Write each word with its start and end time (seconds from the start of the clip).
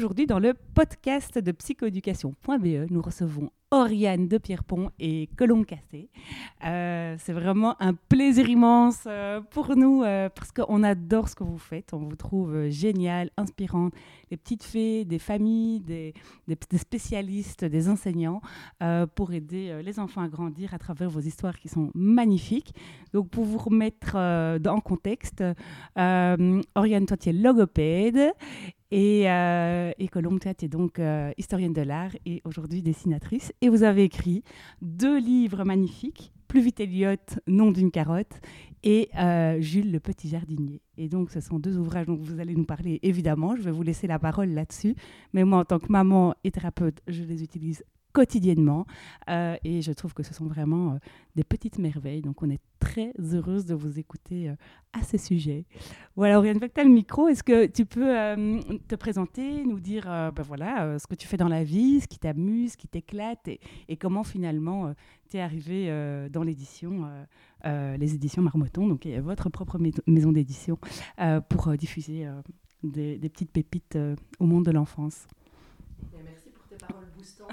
Aujourd'hui, 0.00 0.24
dans 0.24 0.38
le 0.38 0.54
podcast 0.54 1.36
de 1.38 1.52
psychoéducation.be, 1.52 2.90
nous 2.90 3.02
recevons 3.02 3.50
Oriane 3.70 4.28
de 4.28 4.38
Pierrepont 4.38 4.90
et 4.98 5.28
Colombe 5.36 5.66
Cassé. 5.66 6.08
Euh, 6.64 7.16
c'est 7.18 7.34
vraiment 7.34 7.76
un 7.82 7.92
plaisir 7.92 8.48
immense 8.48 9.04
euh, 9.06 9.42
pour 9.42 9.76
nous 9.76 10.02
euh, 10.02 10.30
parce 10.30 10.52
qu'on 10.52 10.82
adore 10.84 11.28
ce 11.28 11.34
que 11.34 11.44
vous 11.44 11.58
faites. 11.58 11.92
On 11.92 11.98
vous 11.98 12.16
trouve 12.16 12.70
génial, 12.70 13.30
inspirante. 13.36 13.92
Les 14.30 14.38
petites 14.38 14.64
fées, 14.64 15.04
des 15.04 15.18
familles, 15.18 15.80
des, 15.80 16.14
des, 16.48 16.78
spécialistes, 16.78 17.66
des 17.66 17.90
enseignants 17.90 18.40
pour 19.14 19.34
aider 19.34 19.82
les 19.84 20.00
enfants 20.00 20.22
à 20.22 20.28
grandir 20.28 20.72
à 20.72 20.78
travers 20.78 21.10
vos 21.10 21.20
histoires 21.20 21.58
qui 21.58 21.68
sont 21.68 21.90
magnifiques. 21.94 22.74
Donc, 23.12 23.28
pour 23.28 23.44
vous 23.44 23.58
remettre 23.58 24.16
en 24.16 24.80
contexte, 24.80 25.44
Oriane, 25.94 27.06
toi, 27.06 27.16
tu 27.18 27.28
es 27.28 27.32
logopède 27.34 28.32
et, 28.90 29.30
euh, 29.30 29.92
et 29.98 30.08
Colombe, 30.08 30.40
tu 30.40 30.68
donc 30.68 30.98
euh, 30.98 31.32
historienne 31.38 31.72
de 31.72 31.82
l'art 31.82 32.12
et 32.26 32.42
aujourd'hui 32.44 32.82
dessinatrice. 32.82 33.52
Et 33.60 33.68
vous 33.68 33.82
avez 33.82 34.04
écrit 34.04 34.42
deux 34.82 35.18
livres 35.18 35.64
magnifiques, 35.64 36.32
Plus 36.48 36.60
vite 36.60 36.80
Elliot, 36.80 37.14
Nom 37.46 37.70
d'une 37.70 37.90
carotte, 37.90 38.40
et 38.82 39.08
euh, 39.16 39.60
Jules 39.60 39.92
le 39.92 40.00
petit 40.00 40.28
jardinier. 40.28 40.80
Et 40.96 41.08
donc, 41.08 41.30
ce 41.30 41.40
sont 41.40 41.58
deux 41.58 41.78
ouvrages 41.78 42.06
dont 42.06 42.16
vous 42.16 42.40
allez 42.40 42.54
nous 42.54 42.64
parler, 42.64 42.98
évidemment. 43.02 43.54
Je 43.54 43.62
vais 43.62 43.70
vous 43.70 43.82
laisser 43.82 44.06
la 44.06 44.18
parole 44.18 44.48
là-dessus. 44.50 44.96
Mais 45.32 45.44
moi, 45.44 45.60
en 45.60 45.64
tant 45.64 45.78
que 45.78 45.92
maman 45.92 46.34
et 46.42 46.50
thérapeute, 46.50 47.00
je 47.06 47.22
les 47.22 47.42
utilise 47.42 47.84
quotidiennement. 48.12 48.86
Euh, 49.28 49.56
et 49.64 49.82
je 49.82 49.92
trouve 49.92 50.14
que 50.14 50.22
ce 50.22 50.34
sont 50.34 50.46
vraiment 50.46 50.92
euh, 50.92 50.98
des 51.36 51.44
petites 51.44 51.78
merveilles. 51.78 52.22
Donc, 52.22 52.42
on 52.42 52.50
est 52.50 52.60
très 52.78 53.12
heureuse 53.18 53.66
de 53.66 53.74
vous 53.74 53.98
écouter 53.98 54.48
euh, 54.48 54.54
à 54.92 55.02
ce 55.02 55.18
sujet. 55.18 55.64
Voilà, 56.16 56.38
Oriane, 56.38 56.58
as 56.62 56.84
le 56.84 56.90
micro. 56.90 57.28
Est-ce 57.28 57.42
que 57.42 57.66
tu 57.66 57.86
peux 57.86 58.10
te 58.88 58.94
présenter, 58.94 59.64
nous 59.64 59.80
dire 59.80 60.04
ben 60.04 60.42
voilà, 60.42 60.98
ce 60.98 61.06
que 61.06 61.14
tu 61.14 61.26
fais 61.26 61.36
dans 61.36 61.48
la 61.48 61.62
vie, 61.62 62.00
ce 62.00 62.08
qui 62.08 62.18
t'amuse, 62.18 62.72
ce 62.72 62.76
qui 62.76 62.88
t'éclate 62.88 63.48
et, 63.48 63.96
comment 63.96 64.24
finalement 64.24 64.92
tu 65.30 65.36
es 65.36 65.40
arrivé 65.40 65.88
dans 66.30 66.42
l'édition, 66.42 67.08
les 67.64 68.14
éditions 68.14 68.42
Marmotton, 68.42 68.88
donc 68.88 69.06
votre 69.06 69.48
propre 69.48 69.78
maison 70.06 70.32
d'édition, 70.32 70.78
pour 71.48 71.72
diffuser 71.76 72.28
des, 72.82 73.18
des, 73.18 73.28
petites 73.28 73.52
pépites 73.52 73.98
au 74.40 74.46
monde 74.46 74.64
de 74.64 74.72
l'enfance? 74.72 75.28
Merci 76.24 76.50
pour 76.50 76.66
tes 76.66 76.76
paroles 76.76 77.06
boostantes 77.16 77.50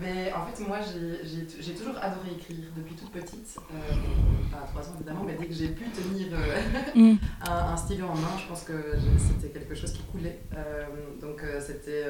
mais 0.00 0.32
en 0.32 0.46
fait, 0.46 0.66
moi, 0.66 0.78
j'ai 0.82 1.74
toujours 1.74 1.96
adoré 2.00 2.32
écrire 2.36 2.66
depuis 2.76 2.94
toute 2.94 3.10
petite. 3.10 3.56
Euh, 3.58 4.50
pas 4.50 4.58
à 4.58 4.66
3 4.66 4.82
ans 4.82 4.94
évidemment, 4.96 5.24
mais 5.24 5.36
dès 5.38 5.46
que 5.46 5.54
j'ai 5.54 5.68
pu 5.68 5.84
tenir 5.90 6.28
euh, 6.32 6.92
mm. 6.94 7.18
un, 7.48 7.76
stylo 7.76 8.06
en 8.06 8.14
main, 8.14 8.36
je 8.38 8.46
pense 8.48 8.64
que 8.64 8.94
c'était 9.18 9.52
quelque 9.52 9.74
chose 9.74 9.92
qui 9.92 10.02
coulait. 10.02 10.40
Euh, 10.56 10.84
donc, 11.20 11.42
c'était 11.60 12.06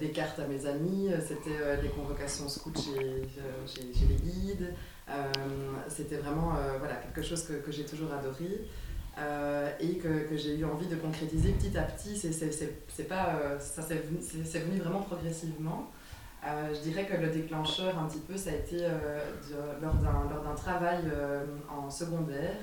des 0.00 0.10
cartes 0.10 0.38
à 0.38 0.46
mes 0.46 0.66
amis, 0.66 1.10
c'était 1.26 1.82
les 1.82 1.88
convocations 1.90 2.48
scouts 2.48 2.72
chez, 2.74 3.22
chez, 3.66 4.06
les 4.08 4.16
guides. 4.16 4.74
c'était 5.88 6.16
vraiment 6.16 6.54
voilà, 6.78 6.94
quelque 6.96 7.22
chose 7.22 7.44
que, 7.44 7.54
que 7.54 7.70
j'ai 7.70 7.84
toujours 7.84 8.12
adoré. 8.12 8.66
Euh, 9.18 9.70
et 9.80 9.96
que, 9.96 10.28
que 10.28 10.36
j'ai 10.36 10.58
eu 10.58 10.64
envie 10.66 10.88
de 10.88 10.96
concrétiser 10.96 11.52
petit 11.52 11.76
à 11.78 11.82
petit. 11.82 12.16
C'est 12.18 13.08
pas, 13.08 13.38
euh, 13.40 13.58
ça 13.58 13.82
c'est 13.82 14.58
venu, 14.58 14.78
vraiment 14.78 15.00
progressivement. 15.00 15.90
Euh, 16.46 16.74
je 16.74 16.80
dirais 16.80 17.06
que 17.06 17.16
le 17.16 17.28
déclencheur 17.28 17.98
un 17.98 18.08
petit 18.08 18.20
peu, 18.20 18.36
ça 18.36 18.50
a 18.50 18.54
été 18.54 18.86
lors 19.80 19.94
d'un 19.94 20.54
travail 20.54 21.00
en 21.70 21.88
secondaire. 21.88 22.56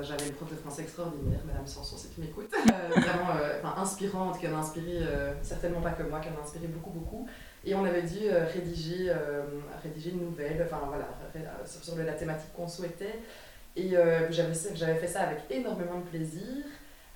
J'avais 0.00 0.28
une 0.28 0.34
prof 0.34 0.48
de 0.48 0.56
français 0.56 0.82
extraordinaire, 0.82 1.40
Madame 1.44 1.66
Sanson, 1.66 1.96
si 1.96 2.08
tu 2.10 2.20
m'écoutes, 2.20 2.54
vraiment 2.90 3.76
inspirante, 3.76 4.38
qui 4.38 4.46
en 4.46 4.54
a 4.54 4.60
inspiré, 4.60 5.00
certainement 5.42 5.80
pas 5.80 5.90
que 5.90 6.04
moi, 6.04 6.20
qui 6.20 6.28
en 6.28 6.40
a 6.40 6.44
inspiré 6.44 6.68
beaucoup, 6.68 6.90
beaucoup. 6.90 7.28
Et 7.64 7.74
on 7.74 7.84
avait 7.84 8.02
dû 8.02 8.30
rédiger, 8.54 9.12
rédiger 9.82 10.10
une 10.10 10.20
nouvelle, 10.20 10.62
enfin 10.64 10.82
voilà, 10.86 11.08
sur, 11.66 11.82
sur 11.84 11.96
la 11.96 12.12
thématique 12.12 12.52
qu'on 12.54 12.68
souhaitait. 12.68 13.18
Et 13.78 13.96
euh, 13.96 14.30
j'avais 14.30 14.96
fait 14.96 15.06
ça 15.06 15.22
avec 15.22 15.38
énormément 15.50 16.00
de 16.00 16.06
plaisir. 16.06 16.64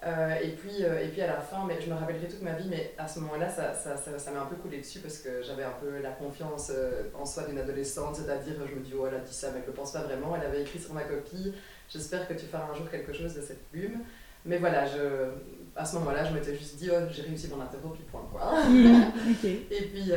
Euh, 0.05 0.35
et, 0.43 0.51
puis, 0.51 0.83
euh, 0.83 1.05
et 1.05 1.09
puis 1.09 1.21
à 1.21 1.29
la 1.29 1.41
fin, 1.41 1.65
mais 1.67 1.81
je 1.81 1.89
me 1.89 1.95
rappellerai 1.95 2.27
toute 2.27 2.43
ma 2.43 2.53
vie, 2.53 2.69
mais 2.69 2.93
à 2.99 3.07
ce 3.07 3.21
moment-là, 3.21 3.49
ça, 3.49 3.73
ça, 3.75 3.97
ça, 3.97 4.31
m'a 4.33 4.43
un 4.43 4.47
peu 4.47 4.57
coulé 4.57 4.79
dessus 4.79 4.99
parce 4.99 5.19
que 5.19 5.43
j'avais 5.43 5.63
un 5.63 5.75
peu 5.81 6.01
la 6.01 6.11
confiance 6.11 6.73
en 7.15 7.25
soi 7.25 7.45
d'une 7.45 7.59
adolescente, 7.59 8.17
c'est-à-dire 8.17 8.55
je 8.69 8.75
me 8.75 8.81
dis, 8.81 8.93
oh 8.99 9.07
elle 9.07 9.17
a 9.17 9.19
dit 9.19 9.33
ça, 9.33 9.49
mais 9.49 9.59
elle 9.59 9.63
ne 9.63 9.67
le 9.69 9.73
pense 9.73 9.93
pas 9.93 10.03
vraiment. 10.03 10.37
Elle 10.37 10.47
avait 10.47 10.63
écrit 10.63 10.81
sur 10.81 10.95
ma 10.95 11.03
copie, 11.03 11.55
j'espère 11.89 12.27
que 12.27 12.35
tu 12.35 12.47
feras 12.47 12.69
un 12.73 12.75
jour 12.75 12.91
quelque 12.91 13.13
chose 13.13 13.35
de 13.35 13.43
cette 13.43 13.69
plume. 13.71 14.01
Mais 14.45 14.59
voilà, 14.59 14.87
je, 14.87 15.31
à 15.77 15.85
ce 15.85 15.95
moment-là, 15.97 16.25
je 16.25 16.33
m'étais 16.35 16.57
juste 16.57 16.77
dit, 16.79 16.91
oh, 16.93 17.07
j'ai 17.09 17.23
réussi 17.23 17.49
mon 17.49 17.61
interro, 17.63 17.91
puis 17.91 18.03
point 18.11 18.29
quoi. 18.33 18.55
et, 19.45 19.83
puis, 19.83 20.11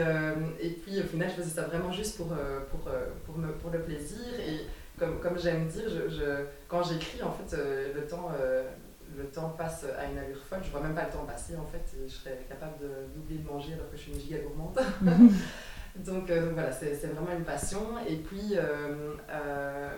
et 0.62 0.70
puis 0.70 1.00
au 1.00 1.04
final, 1.04 1.30
je 1.30 1.44
faisais 1.44 1.62
ça 1.62 1.62
vraiment 1.62 1.92
juste 1.92 2.18
pour, 2.18 2.34
pour, 2.72 2.92
pour, 3.26 3.38
me, 3.38 3.52
pour 3.54 3.70
le 3.70 3.82
plaisir. 3.82 4.18
Et, 4.40 4.62
comme, 4.98 5.20
comme 5.20 5.38
j'aime 5.38 5.68
dire, 5.68 5.90
je, 5.90 6.10
je, 6.10 6.46
quand 6.68 6.84
j'écris, 6.84 7.22
en 7.22 7.32
fait, 7.32 7.56
euh, 7.56 7.94
le, 7.94 8.08
temps, 8.08 8.32
euh, 8.40 8.64
le 9.18 9.26
temps 9.26 9.50
passe 9.58 9.86
à 9.98 10.06
une 10.06 10.18
allure 10.18 10.44
folle. 10.44 10.60
Je 10.64 10.72
vois 10.72 10.82
même 10.82 10.96
pas 10.96 11.06
le 11.06 11.12
temps 11.12 11.26
passer, 11.26 11.56
en 11.56 11.66
fait. 11.66 11.84
je 12.08 12.12
serais 12.12 12.40
capable 12.48 12.76
d'oublier 13.14 13.40
de, 13.42 13.48
manger 13.48 13.74
alors 13.74 13.90
que 13.90 13.98
je 13.98 14.02
suis 14.02 14.14
une 14.14 14.20
giga 14.20 14.38
gourmande. 14.40 14.80
Donc, 15.96 16.30
euh, 16.30 16.44
donc, 16.44 16.56
voilà, 16.56 16.74
c'est 16.74 16.92
vraiment 16.92 17.32
une 17.32 17.46
passion. 17.46 17.80
Et 18.06 18.18
puis, 18.18 18.56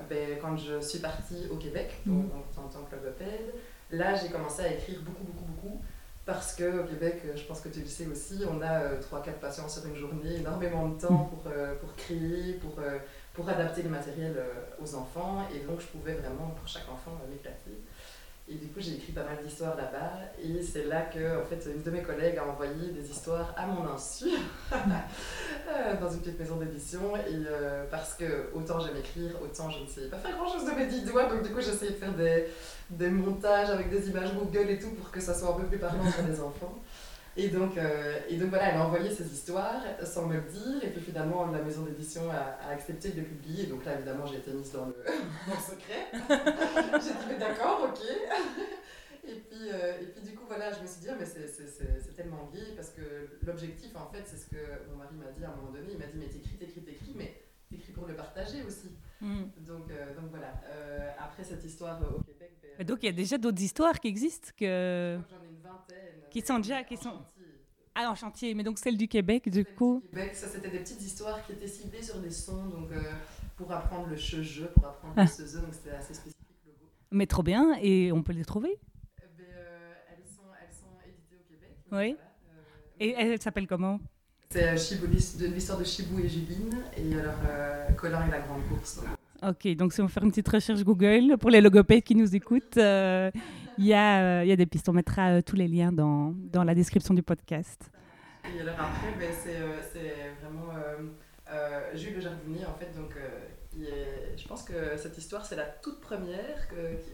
ben, 0.07 0.37
quand 0.39 0.55
je 0.55 0.79
suis 0.79 0.99
partie 0.99 1.47
au 1.49 1.55
Québec, 1.55 2.01
mhm. 2.05 2.29
en 2.55 2.67
tant 2.67 2.83
que 2.83 2.95
logopède, 2.95 3.55
là, 3.89 4.13
j'ai 4.13 4.29
commencé 4.29 4.61
à 4.61 4.73
écrire 4.73 4.99
beaucoup, 5.01 5.23
beaucoup, 5.23 5.45
beaucoup. 5.45 5.81
Parce 6.23 6.55
qu'au 6.55 6.83
Québec, 6.87 7.23
je 7.35 7.41
pense 7.45 7.61
que 7.61 7.69
tu 7.69 7.79
le 7.79 7.87
sais 7.87 8.05
aussi, 8.05 8.43
on 8.47 8.61
a 8.61 8.93
3-4 8.97 9.39
patients 9.41 9.67
sur 9.67 9.87
une 9.87 9.95
journée, 9.95 10.35
énormément 10.35 10.87
de 10.89 10.99
temps 11.01 11.13
mhm. 11.13 11.29
pour, 11.29 11.51
pour 11.79 11.95
créer, 11.95 12.53
pour 12.61 12.75
pour 13.37 13.47
adapter 13.47 13.83
le 13.83 13.89
matériel 13.89 14.33
euh, 14.35 14.83
aux 14.83 14.95
enfants. 14.95 15.45
Et 15.53 15.59
donc, 15.59 15.79
je 15.79 15.85
pouvais 15.85 16.13
vraiment, 16.13 16.49
pour 16.57 16.67
chaque 16.67 16.89
enfant, 16.91 17.11
euh, 17.21 17.31
m'éclater. 17.31 17.77
Et 18.49 18.55
du 18.55 18.67
coup, 18.67 18.79
j'ai 18.79 18.95
écrit 18.95 19.11
pas 19.11 19.23
mal 19.23 19.37
d'histoires 19.43 19.75
là-bas. 19.77 20.13
Et 20.41 20.63
c'est 20.63 20.85
là 20.85 21.01
que, 21.01 21.39
en 21.39 21.45
fait, 21.45 21.69
une 21.69 21.83
de 21.83 21.91
mes 21.91 22.01
collègues 22.01 22.39
a 22.39 22.47
envoyé 22.47 22.89
des 22.89 23.11
histoires 23.11 23.53
à 23.55 23.67
mon 23.67 23.87
insu 23.93 24.29
euh, 24.73 25.99
dans 26.01 26.09
une 26.09 26.21
petite 26.21 26.39
maison 26.39 26.55
d'édition. 26.55 27.15
Et 27.15 27.43
parce 27.91 28.15
que 28.15 28.49
autant 28.55 28.79
j'aime 28.79 28.97
écrire, 28.97 29.33
autant 29.43 29.69
je 29.69 29.83
ne 29.83 29.87
sais 29.87 30.09
pas 30.09 30.17
faire 30.17 30.35
grand-chose 30.35 30.65
de 30.65 30.71
mes 30.71 30.87
dix 30.87 31.03
doigts. 31.03 31.25
Donc, 31.25 31.43
du 31.43 31.53
coup, 31.53 31.61
j'essayais 31.61 31.91
de 31.91 31.97
faire 31.97 32.13
des, 32.13 32.45
des, 32.89 33.09
montages 33.09 33.69
avec 33.69 33.91
des 33.91 34.09
images 34.09 34.33
Google 34.33 34.71
et 34.71 34.79
tout 34.79 34.91
pour 34.91 35.11
que 35.11 35.19
ça 35.19 35.35
soit 35.35 35.49
un 35.49 35.59
peu 35.59 35.67
plus 35.67 35.77
parlant 35.77 36.09
pour 36.09 36.25
les 36.25 36.39
enfants. 36.39 36.73
Et 37.37 37.49
donc, 37.49 37.77
euh, 37.77 38.19
et 38.27 38.35
donc 38.37 38.49
voilà, 38.49 38.71
elle 38.71 38.77
a 38.77 38.85
envoyé 38.85 39.11
ses 39.11 39.31
histoires 39.31 39.83
sans 40.03 40.25
me 40.25 40.37
le 40.37 40.41
dire, 40.41 40.83
et 40.83 40.89
puis 40.89 41.01
finalement 41.01 41.45
la 41.45 41.61
maison 41.61 41.83
d'édition 41.83 42.23
a, 42.31 42.67
accepté 42.71 43.09
de 43.09 43.17
les 43.17 43.21
publier. 43.21 43.67
Donc 43.67 43.85
là, 43.85 43.93
évidemment, 43.93 44.25
j'ai 44.25 44.37
été 44.37 44.51
mise 44.51 44.71
dans 44.71 44.87
le, 44.87 44.95
secret. 45.61 46.07
j'ai 46.93 47.11
dit, 47.11 47.25
mais 47.29 47.37
d'accord, 47.37 47.89
ok. 47.89 48.03
et, 49.23 49.35
puis, 49.35 49.69
euh, 49.71 50.01
et 50.01 50.05
puis 50.05 50.21
du 50.23 50.35
coup, 50.35 50.45
voilà, 50.47 50.71
je 50.71 50.81
me 50.81 50.87
suis 50.87 51.01
dit, 51.01 51.09
ah, 51.11 51.15
mais 51.19 51.25
c'est 51.27 52.15
tellement 52.15 52.49
gay, 52.51 52.73
parce 52.75 52.89
que 52.89 53.29
l'objectif, 53.45 53.95
en 53.95 54.11
fait, 54.11 54.23
c'est 54.25 54.37
ce 54.37 54.47
que 54.47 54.89
mon 54.89 54.97
mari 54.97 55.13
m'a 55.15 55.31
dit 55.31 55.45
à 55.45 55.49
un 55.49 55.55
moment 55.57 55.71
donné. 55.71 55.89
Il 55.91 55.99
m'a 55.99 56.07
dit, 56.07 56.17
mais 56.17 56.29
t'écris, 56.29 56.57
t'écris, 56.57 56.81
t'écris, 56.81 57.13
mais 57.15 57.39
t'écris 57.69 57.91
pour 57.91 58.07
le 58.07 58.15
partager 58.15 58.63
aussi. 58.63 58.97
Mm. 59.21 59.43
Donc, 59.59 59.91
euh, 59.91 60.15
donc 60.15 60.31
voilà, 60.31 60.59
après 61.19 61.43
cette 61.43 61.63
histoire 61.63 62.01
au 62.01 62.19
Québec. 62.23 62.53
Ben, 62.79 62.85
donc 62.85 62.99
il 63.03 63.05
y 63.05 63.09
a 63.09 63.11
déjà 63.11 63.37
d'autres 63.37 63.61
histoires 63.61 63.99
qui 63.99 64.07
existent 64.07 64.49
que... 64.57 65.19
Qui 66.37 66.45
sont 66.45 66.59
déjà... 66.59 66.83
Qui 66.83 66.97
sont... 66.97 67.13
Ah, 67.95 68.11
en 68.11 68.15
chantier, 68.15 68.53
mais 68.53 68.63
donc 68.63 68.77
celle 68.77 68.95
du 68.95 69.07
Québec, 69.07 69.49
du 69.49 69.65
coup 69.65 70.03
du 70.03 70.09
Québec, 70.09 70.35
ça 70.35 70.47
c'était 70.47 70.69
des 70.69 70.77
petites 70.77 71.01
histoires 71.01 71.43
qui 71.43 71.53
étaient 71.53 71.65
ciblées 71.67 72.03
sur 72.03 72.19
des 72.19 72.29
sons, 72.29 72.67
donc 72.67 72.91
euh, 72.91 73.01
pour 73.55 73.71
apprendre 73.71 74.05
le 74.07 74.15
che-je, 74.15 74.65
pour 74.65 74.85
apprendre 74.85 75.15
ah. 75.17 75.23
le 75.23 75.61
donc 75.61 75.73
c'était 75.73 75.95
assez 75.95 76.13
spécifique 76.13 76.45
le. 76.67 76.73
Mais 77.09 77.25
trop 77.25 77.41
bien, 77.41 77.75
et 77.81 78.11
on 78.11 78.21
peut 78.21 78.33
les 78.33 78.45
trouver? 78.45 78.69
Eh 78.77 79.21
ben, 79.35 79.45
euh, 79.49 79.93
elles, 80.11 80.23
sont, 80.27 80.43
elles 80.61 80.71
sont 80.71 80.93
éditées 81.07 81.37
au 81.43 81.51
Québec. 81.51 81.71
Oui. 81.91 82.15
Euh, 82.19 82.59
et 82.99 83.13
elles 83.13 83.41
s'appellent 83.41 83.65
comment? 83.65 83.99
C'est 84.51 84.75
l'histoire 84.75 85.79
de 85.79 85.83
Chibou 85.83 86.19
et 86.19 86.29
Juline, 86.29 86.77
et 86.95 87.19
alors 87.19 87.95
Colin 87.95 88.27
et 88.27 88.29
la 88.29 88.41
grande 88.41 88.61
course. 88.69 89.01
Ok, 89.41 89.75
donc 89.75 89.91
si 89.91 90.01
on 90.01 90.07
fait 90.07 90.21
une 90.21 90.29
petite 90.29 90.49
recherche 90.49 90.83
Google 90.83 91.35
pour 91.39 91.49
les 91.49 91.61
logopèdes 91.61 92.03
qui 92.03 92.13
nous 92.13 92.35
écoutent, 92.35 92.77
il 93.77 93.85
y, 93.85 93.93
a, 93.93 94.43
y, 94.43 94.51
a 94.51 94.55
des 94.55 94.65
pistes. 94.65 94.87
On 94.89 94.93
mettra 94.93 95.41
tous 95.41 95.55
les 95.55 95.67
liens 95.67 95.91
dans, 95.91 96.33
dans 96.51 96.63
la 96.63 96.75
description 96.75 97.13
du 97.13 97.23
podcast. 97.23 97.89
Et 98.55 98.61
alors 98.61 98.75
après, 98.79 99.13
ben, 99.19 99.29
c'est 99.31 100.35
vraiment 100.41 100.73
Jules 101.93 102.15
le 102.15 102.21
jardinier, 102.21 102.65
en 102.65 102.73
fait, 102.73 102.95
donc 102.95 103.15
je 103.75 104.47
pense 104.47 104.63
que 104.63 104.97
cette 104.97 105.17
histoire, 105.17 105.45
c'est 105.45 105.55
la 105.55 105.65
toute 105.65 106.01
première, 106.01 106.67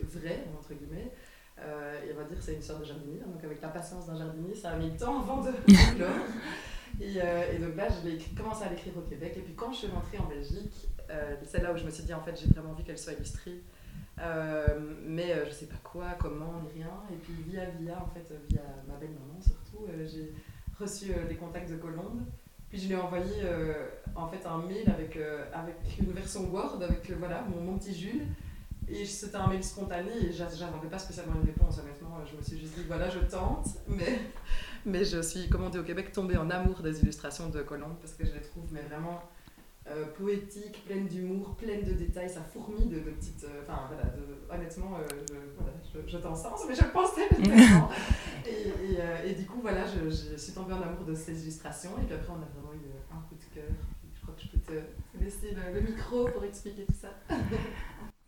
vraie, 0.04 0.44
entre 0.58 0.74
guillemets. 0.74 1.12
Euh, 1.60 2.02
et 2.04 2.14
on 2.14 2.18
va 2.18 2.24
dire 2.24 2.38
que 2.38 2.44
c'est 2.44 2.56
une 2.56 2.62
sorte 2.62 2.82
de 2.82 2.86
jardinier, 2.86 3.20
hein, 3.24 3.30
donc 3.32 3.44
avec 3.44 3.62
la 3.62 3.68
patience 3.68 4.08
d'un 4.08 4.18
jardinier, 4.18 4.56
ça 4.56 4.72
a 4.72 4.78
mis 4.78 4.90
le 4.90 4.98
temps 4.98 5.22
avant 5.22 5.42
de, 5.44 5.52
et, 7.00 7.22
euh, 7.22 7.54
et, 7.54 7.60
donc 7.60 7.76
là, 7.76 7.88
j'ai 8.04 8.18
commencé 8.36 8.64
à 8.64 8.70
l'écrire 8.70 8.98
au 8.98 9.02
Québec. 9.02 9.34
Et 9.38 9.42
puis 9.42 9.54
quand 9.54 9.72
je 9.72 9.78
suis 9.80 9.88
rentrée 9.88 10.18
en 10.18 10.26
Belgique, 10.26 10.90
euh, 11.12 11.36
c'est 11.44 11.62
là 11.62 11.72
où 11.72 11.78
je 11.78 11.84
me 11.84 11.92
suis 11.92 12.04
dit, 12.04 12.14
en 12.14 12.22
fait, 12.22 12.40
j'ai 12.40 12.48
vraiment 12.48 12.72
envie 12.72 12.84
qu'elle 12.84 12.98
soit 12.98 13.14
illustrée. 13.14 13.62
Mais 14.18 15.46
je 15.46 15.52
sais 15.52 15.66
pas 15.66 15.80
quoi, 15.84 16.16
comment, 16.20 16.62
ni 16.64 16.82
rien. 16.82 16.92
Et 17.12 17.16
puis 17.16 17.34
via 17.48 17.66
via, 17.80 18.02
en 18.02 18.08
fait, 18.08 18.34
via 18.50 18.62
ma 18.88 18.96
belle-maman 18.96 19.40
surtout, 19.42 19.88
j'ai 20.06 20.34
reçu 20.80 21.14
des 21.28 21.36
contacts 21.36 21.70
de 21.70 21.78
Colombe. 21.78 22.22
Puis 22.74 22.82
je 22.82 22.88
lui 22.88 22.96
ai 22.96 22.98
envoyé 22.98 23.32
euh, 23.44 23.88
en 24.16 24.28
fait 24.28 24.44
un 24.48 24.58
mail 24.58 24.90
avec, 24.90 25.16
euh, 25.16 25.46
avec 25.54 25.76
une 26.00 26.12
version 26.12 26.50
Word, 26.52 26.82
avec 26.82 27.08
euh, 27.12 27.16
voilà, 27.20 27.44
mon, 27.44 27.62
mon, 27.62 27.78
petit 27.78 27.94
Jules. 27.94 28.26
Et 28.88 29.06
c'était 29.06 29.36
un 29.36 29.46
mail 29.46 29.64
spontané 29.64 30.10
et 30.10 30.32
j'attendais 30.32 30.88
pas 30.90 30.98
spécialement 30.98 31.36
une 31.36 31.46
réponse, 31.46 31.78
honnêtement. 31.78 32.18
Je 32.26 32.36
me 32.36 32.42
suis 32.42 32.60
juste 32.60 32.74
dit, 32.74 32.86
voilà, 32.88 33.12
je 33.12 33.20
tente. 33.20 33.68
Mais, 33.88 34.22
mais 34.88 35.06
je 35.06 35.22
suis, 35.22 35.42
dit 35.42 35.78
au 35.78 35.84
Québec, 35.84 36.12
tombée 36.12 36.36
en 36.36 36.50
amour 36.50 36.82
des 36.82 37.00
illustrations 37.00 37.48
de 37.50 37.62
Colombe 37.62 37.98
parce 38.02 38.14
que 38.14 38.26
je 38.26 38.34
les 38.34 38.42
trouve 38.42 38.66
mais 38.72 38.82
vraiment 38.82 39.22
euh, 39.86 40.06
poétique, 40.18 40.86
pleine 40.86 41.08
d'humour, 41.08 41.56
pleine 41.56 41.84
de 41.84 41.92
détails, 41.92 42.30
ça 42.30 42.42
fourmille 42.42 42.88
de, 42.88 43.00
petites. 43.00 43.44
Euh, 43.44 43.64
enfin 43.64 43.82
voilà, 43.88 44.04
honnêtement, 44.50 44.98
euh, 44.98 45.08
je, 45.28 45.34
voilà, 45.58 45.74
je, 46.08 46.18
t'en 46.18 46.34
sens, 46.34 46.62
mais 46.68 46.74
je 46.74 46.86
pensais 46.86 47.28
tellement. 47.28 47.90
et, 48.48 48.70
et, 48.94 49.32
et, 49.32 49.34
du 49.36 49.46
coup, 49.46 49.60
voilà, 49.62 49.82
je, 49.86 50.10
je, 50.10 50.38
suis 50.38 50.54
tombée 50.54 50.74
en 50.74 50.82
amour 50.82 51.04
de 51.06 51.14
ces 51.14 51.42
illustrations, 51.44 51.92
et 52.02 52.06
puis 52.06 52.16
après, 52.16 52.32
on 52.32 52.42
a 52.42 52.48
vraiment 52.56 52.74
eu 52.74 52.88
un 53.12 53.20
coup 53.28 53.36
de 53.36 53.54
cœur. 53.54 53.72
Je 54.16 54.22
crois 54.22 54.36
que 54.36 54.42
je 54.44 54.48
peux 54.48 54.60
te, 54.60 55.22
laisser 55.22 55.54
le, 55.54 55.82
le 55.82 55.86
micro 55.86 56.26
pour 56.30 56.46
expliquer 56.46 56.86
tout 56.86 56.94
ça. 56.94 57.10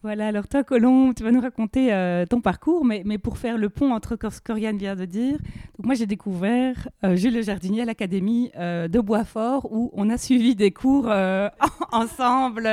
Voilà, 0.06 0.28
alors 0.28 0.48
toi, 0.48 0.64
Colomb, 0.64 1.16
tu 1.16 1.24
vas 1.24 1.32
nous 1.32 1.42
raconter 1.42 1.92
euh, 1.92 2.28
ton 2.28 2.40
parcours, 2.40 2.86
mais, 2.86 3.02
mais, 3.08 3.18
pour 3.18 3.40
faire 3.40 3.58
le 3.58 3.70
pont 3.70 3.92
entre 3.92 4.20
ce 4.32 4.40
qu'Oriane 4.40 4.78
vient 4.78 4.96
de 4.96 5.06
dire. 5.06 5.40
Moi, 5.80 5.96
j'ai 5.96 6.06
découvert 6.06 6.88
euh, 7.04 7.16
Jules 7.16 7.34
Le 7.34 7.42
Jardinier 7.42 7.82
à 7.82 7.86
l'Académie 7.86 8.52
euh, 8.56 8.88
de 8.88 9.00
Boisfort, 9.00 9.68
où 9.72 9.90
on 9.94 10.12
a 10.12 10.20
suivi 10.20 10.54
des 10.54 10.70
cours 10.70 11.12
ensemble 11.92 12.70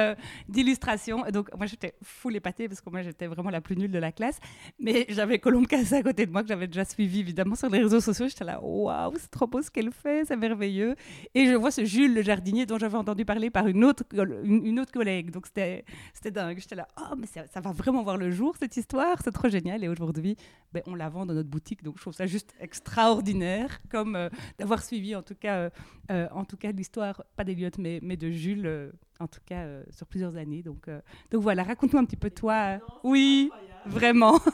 d'illustration. 0.47 1.25
Donc 1.33 1.49
moi, 1.57 1.65
j'étais 1.65 1.95
full 2.03 2.37
épatée, 2.37 2.69
parce 2.69 2.83
que 2.83 2.91
moi, 2.91 3.01
j'étais 3.01 3.29
vraiment 3.29 3.49
la 3.49 3.63
plus 3.63 3.79
nulle 3.79 3.93
de 3.93 3.99
la 3.99 4.13
classe. 4.13 4.39
Mais 4.79 5.07
j'avais 5.09 5.39
Colombe 5.39 5.67
Cassé 5.67 5.95
à 5.95 6.03
côté 6.03 6.27
de 6.27 6.33
moi, 6.33 6.43
que 6.43 6.49
j'avais 6.49 6.67
déjà 6.67 6.85
suivi, 6.85 7.21
évidemment, 7.21 7.55
sur 7.55 7.71
les 7.71 7.79
réseaux 7.79 8.03
sociaux. 8.03 8.29
J'étais 8.29 8.45
là, 8.45 8.61
waouh, 8.63 9.15
c'est 9.17 9.31
trop 9.31 9.47
beau 9.47 9.63
ce 9.63 9.71
qu'elle 9.71 9.91
fait, 9.91 10.27
c'est 10.27 10.37
merveilleux. 10.37 10.97
Et 11.35 11.47
je 11.47 11.55
vois 11.55 11.71
ce 11.71 11.87
Jules 11.87 12.13
Le 12.13 12.21
Jardinier 12.21 12.67
dont 12.67 12.77
j'avais 12.77 12.99
entendu 12.99 13.25
parler 13.25 13.49
par 13.49 13.69
une 13.69 13.85
autre, 13.85 14.05
une, 14.45 14.79
autre 14.79 14.93
collègue. 14.93 15.31
Donc 15.31 15.47
c'était 15.47 15.85
dingue. 16.31 16.59
J'étais 16.59 16.75
là, 16.75 16.87
oh, 17.01 17.22
mais 17.23 17.47
ça, 17.49 17.61
va 17.61 17.73
vraiment 17.73 18.03
voir 18.03 18.17
le 18.17 18.31
jour, 18.31 18.57
cette 18.59 18.77
histoire, 18.77 19.17
c'est 19.23 19.31
trop 19.31 19.49
génial. 19.49 19.85
Et 19.85 19.89
aujourd'hui, 19.89 20.37
ben, 20.73 20.83
on 20.87 20.95
la 20.95 21.09
vend 21.09 21.25
dans 21.25 21.35
notre 21.35 21.49
boutique, 21.49 21.83
donc 21.83 21.97
je 21.97 22.03
trouve 22.03 22.15
ça 22.15 22.27
juste 22.27 22.53
extraordinaire, 22.61 23.81
comme 23.91 24.17
euh, 24.17 24.29
d'avoir 24.59 24.83
suivi 24.83 25.15
en 25.15 25.23
tout 25.23 25.37
cas, 25.37 25.57
euh, 25.57 25.71
euh, 26.11 26.29
en 26.33 26.45
tout 26.45 26.57
cas 26.57 26.73
l'histoire, 26.73 27.23
pas 27.37 27.45
d'Eliott, 27.45 27.79
mais, 27.79 28.01
mais 28.03 28.17
de 28.17 28.31
Jules, 28.31 28.93
en 29.21 29.29
tout 29.29 29.41
cas 29.47 29.65
sur 29.91 30.07
plusieurs 30.07 30.37
années. 30.37 30.63
Donc, 30.63 30.89
donc 31.31 31.43
voilà, 31.43 31.63
raconte-nous 31.63 32.01
un 32.01 32.05
petit 32.05 32.17
peu 32.17 32.31
toi. 32.31 32.79
Oui, 33.05 33.51
vraiment. 33.87 34.39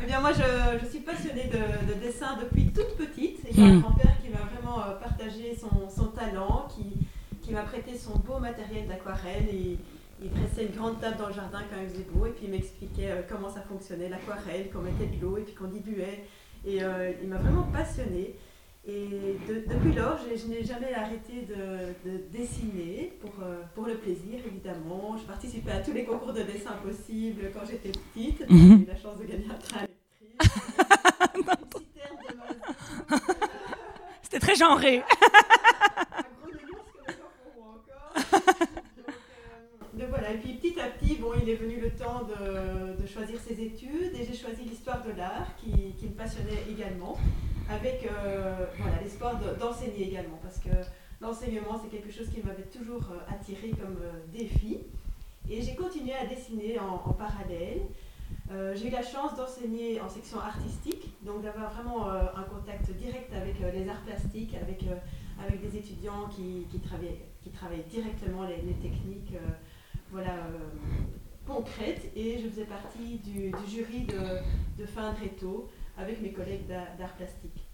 Eh 0.00 0.06
bien, 0.06 0.20
moi, 0.20 0.32
je, 0.32 0.78
je 0.80 0.90
suis 0.90 0.98
passionnée 0.98 1.48
de, 1.48 1.94
dessin 2.00 2.36
depuis 2.36 2.72
toute 2.72 2.96
petite. 2.96 3.38
Et 3.48 3.52
j'ai 3.52 3.62
un 3.62 3.74
hmm. 3.74 3.80
grand-père 3.82 4.20
qui 4.20 4.30
m'a 4.30 4.40
vraiment 4.40 4.80
partagé 5.00 5.54
son, 5.54 5.88
son 5.88 6.08
talent, 6.08 6.66
qui, 6.68 7.06
qui 7.40 7.52
m'a 7.52 7.62
prêté 7.62 7.96
son 7.96 8.18
beau 8.18 8.40
matériel 8.40 8.88
d'aquarelle. 8.88 9.48
Et, 9.52 9.78
il 10.22 10.30
dressait 10.30 10.66
une 10.66 10.76
grande 10.76 11.00
table 11.00 11.16
dans 11.18 11.28
le 11.28 11.34
jardin 11.34 11.60
quand 11.70 11.80
il 11.80 11.88
faisait 11.88 12.06
beau 12.12 12.26
et 12.26 12.30
puis 12.30 12.44
il 12.44 12.50
m'expliquait 12.50 13.10
euh, 13.10 13.22
comment 13.28 13.50
ça 13.50 13.62
fonctionnait, 13.62 14.08
l'aquarelle, 14.08 14.70
qu'on 14.70 14.82
mettait 14.82 15.06
de 15.06 15.20
l'eau 15.20 15.36
et 15.36 15.42
puis 15.42 15.54
qu'on 15.54 15.68
diluait. 15.68 16.24
Et 16.64 16.82
euh, 16.82 17.12
il 17.22 17.28
m'a 17.28 17.38
vraiment 17.38 17.64
passionnée. 17.72 18.36
Et 18.86 19.36
depuis 19.48 19.92
lors, 19.92 20.18
je, 20.18 20.46
n'ai 20.48 20.64
jamais 20.64 20.92
arrêté 20.92 21.46
de, 21.48 21.94
dessiner 22.36 23.12
pour, 23.20 23.30
euh, 23.42 23.62
pour 23.74 23.86
le 23.86 23.94
plaisir, 23.94 24.40
évidemment. 24.44 25.16
Je 25.16 25.22
participais 25.24 25.70
à 25.70 25.78
tous 25.80 25.92
les 25.92 26.04
concours 26.04 26.32
de 26.32 26.42
dessin 26.42 26.72
possibles 26.84 27.50
quand 27.54 27.64
j'étais 27.68 27.90
petite. 27.90 28.42
Mhm. 28.50 28.78
J'ai 28.78 28.84
eu 28.84 28.86
la 28.86 28.96
chance 28.96 29.18
de 29.18 29.24
gagner 29.24 29.46
un 29.50 29.54
train. 29.54 29.86
C'était 34.22 34.40
très 34.40 34.56
genré. 34.56 35.02
Et 40.32 40.38
puis 40.38 40.54
petit 40.54 40.80
à 40.80 40.86
petit, 40.88 41.16
bon, 41.16 41.32
il 41.42 41.50
est 41.50 41.56
venu 41.56 41.78
le 41.78 41.90
temps 41.90 42.22
de, 42.22 43.06
choisir 43.06 43.38
ses 43.38 43.60
études 43.60 44.14
et 44.18 44.24
j'ai 44.24 44.34
choisi 44.34 44.64
l'histoire 44.64 45.04
de 45.04 45.10
l'art 45.12 45.54
qui, 45.58 46.06
me 46.06 46.12
passionnait 46.12 46.62
également, 46.70 47.18
avec 47.68 48.06
euh, 48.06 48.64
voilà, 48.78 49.02
l'espoir 49.02 49.38
d'enseigner 49.60 50.08
également, 50.08 50.38
parce 50.42 50.58
que 50.58 50.70
l'enseignement, 51.20 51.78
c'est 51.82 51.90
quelque 51.90 52.10
chose 52.10 52.30
qui 52.30 52.40
m'avait 52.40 52.62
toujours 52.62 53.02
euh, 53.12 53.34
attiré 53.34 53.70
comme 53.70 53.98
euh, 54.02 54.12
défi. 54.32 54.78
Et 55.50 55.60
j'ai 55.60 55.74
continué 55.74 56.14
à 56.14 56.24
dessiner 56.24 56.78
en, 56.78 57.12
parallèle. 57.12 57.82
j'ai 58.74 58.88
eu 58.88 58.90
la 58.90 59.02
chance 59.02 59.36
d'enseigner 59.36 60.00
en 60.00 60.08
section 60.08 60.40
artistique, 60.40 61.12
donc 61.22 61.42
d'avoir 61.42 61.72
vraiment 61.74 62.08
un 62.08 62.44
contact 62.44 62.90
direct 62.92 63.30
avec 63.34 63.56
les 63.74 63.88
arts 63.88 64.00
plastiques, 64.06 64.54
avec, 64.54 64.84
avec 65.44 65.60
des 65.60 65.76
étudiants 65.76 66.28
qui, 66.30 66.64
qui, 66.70 66.78
travaillaient, 66.78 67.26
qui 67.42 67.50
travaillaient 67.50 67.90
directement 67.90 68.44
les 68.44 68.74
techniques 68.74 69.34
voilà, 70.12 70.34
euh, 70.34 70.68
concrète 71.46 72.12
et 72.14 72.38
je 72.38 72.48
faisais 72.48 72.66
partie 72.66 73.18
du, 73.18 73.50
jury 73.66 74.04
de, 74.04 74.80
de, 74.80 74.86
fin 74.86 75.12
réto 75.12 75.68
avec 75.96 76.20
mes 76.20 76.32
collègues 76.32 76.66
d'art 76.66 77.14
plastique. 77.16 77.64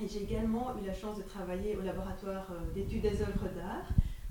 Et 0.00 0.06
j'ai 0.08 0.22
également 0.22 0.74
eu 0.80 0.86
la 0.86 0.94
chance 0.94 1.16
de 1.18 1.22
travailler 1.22 1.76
au 1.76 1.82
laboratoire 1.82 2.46
euh, 2.52 2.72
d'études 2.72 3.02
des 3.02 3.20
œuvres 3.20 3.48
d'art, 3.56 3.88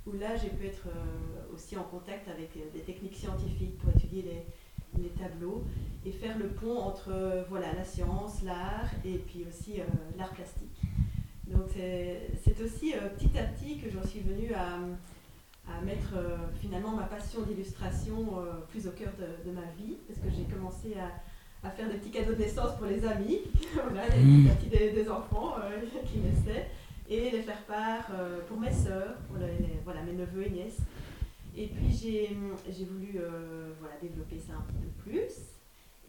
où 0.08 0.14
là 0.14 0.36
j'ai 0.38 0.50
pu 0.50 0.66
être 0.66 0.88
euh, 0.88 1.54
aussi 1.54 1.76
en 1.78 1.84
contact 1.84 2.30
avec 2.30 2.52
des 2.74 2.80
techniques 2.80 3.16
scientifiques 3.16 3.78
pour 3.80 3.90
étudier 3.90 4.22
les, 4.22 5.02
les 5.04 5.10
tableaux 5.10 5.66
et 6.06 6.12
faire 6.12 6.38
le 6.38 6.48
pont 6.48 6.78
entre 6.78 7.46
voilà, 7.50 7.74
la 7.74 7.84
science, 7.84 8.44
l'art 8.44 8.90
et 9.04 9.18
puis 9.18 9.44
aussi 9.48 9.82
l'art 10.18 10.32
plastique. 10.32 10.82
Donc 11.48 11.68
c'est 11.76 12.62
aussi 12.64 12.94
petit 13.18 13.38
à 13.38 13.44
petit 13.44 13.78
que 13.78 13.90
j'en 13.90 14.06
suis 14.06 14.22
venue 14.22 14.54
à, 14.54 14.78
à 15.68 15.84
mettre 15.84 16.14
euh, 16.16 16.38
finalement 16.60 16.92
ma 16.92 17.04
passion 17.04 17.42
d'illustration 17.42 18.40
euh, 18.40 18.62
plus 18.70 18.88
au 18.88 18.92
cœur 18.92 19.12
de, 19.18 19.52
ma 19.52 19.66
vie, 19.78 19.98
parce 20.08 20.20
que 20.20 20.30
j'ai 20.30 20.44
commencé 20.44 20.96
à, 20.96 21.68
à, 21.68 21.72
faire 21.72 21.90
des 21.90 21.96
petits 21.96 22.12
cadeaux 22.12 22.34
de 22.34 22.40
naissance 22.40 22.78
pour 22.78 22.86
les 22.86 23.04
amis, 23.06 23.40
voilà, 23.74 24.08
les 24.10 24.22
mmh. 24.22 24.50
petits 24.50 24.70
des, 24.70 24.92
des 24.92 25.10
enfants 25.10 25.56
euh, 25.60 25.82
qui 26.06 26.20
naissaient, 26.20 26.68
et 27.10 27.32
les 27.32 27.42
faire 27.42 27.62
part 27.64 28.10
pour 28.48 28.60
mes 28.60 28.72
sœurs, 28.72 29.16
pour 29.28 29.38
voilà, 29.84 30.02
mes 30.02 30.14
neveux 30.14 30.48
et 30.48 30.50
nièces. 30.50 30.80
Et 31.56 31.68
puis 31.68 31.96
j'ai 31.96 32.86
voulu 32.86 33.20
voilà, 33.80 33.94
développer 34.02 34.40
ça 34.40 34.54
un 34.54 34.62
petit 34.62 34.80
peu 34.80 35.12
plus. 35.12 35.34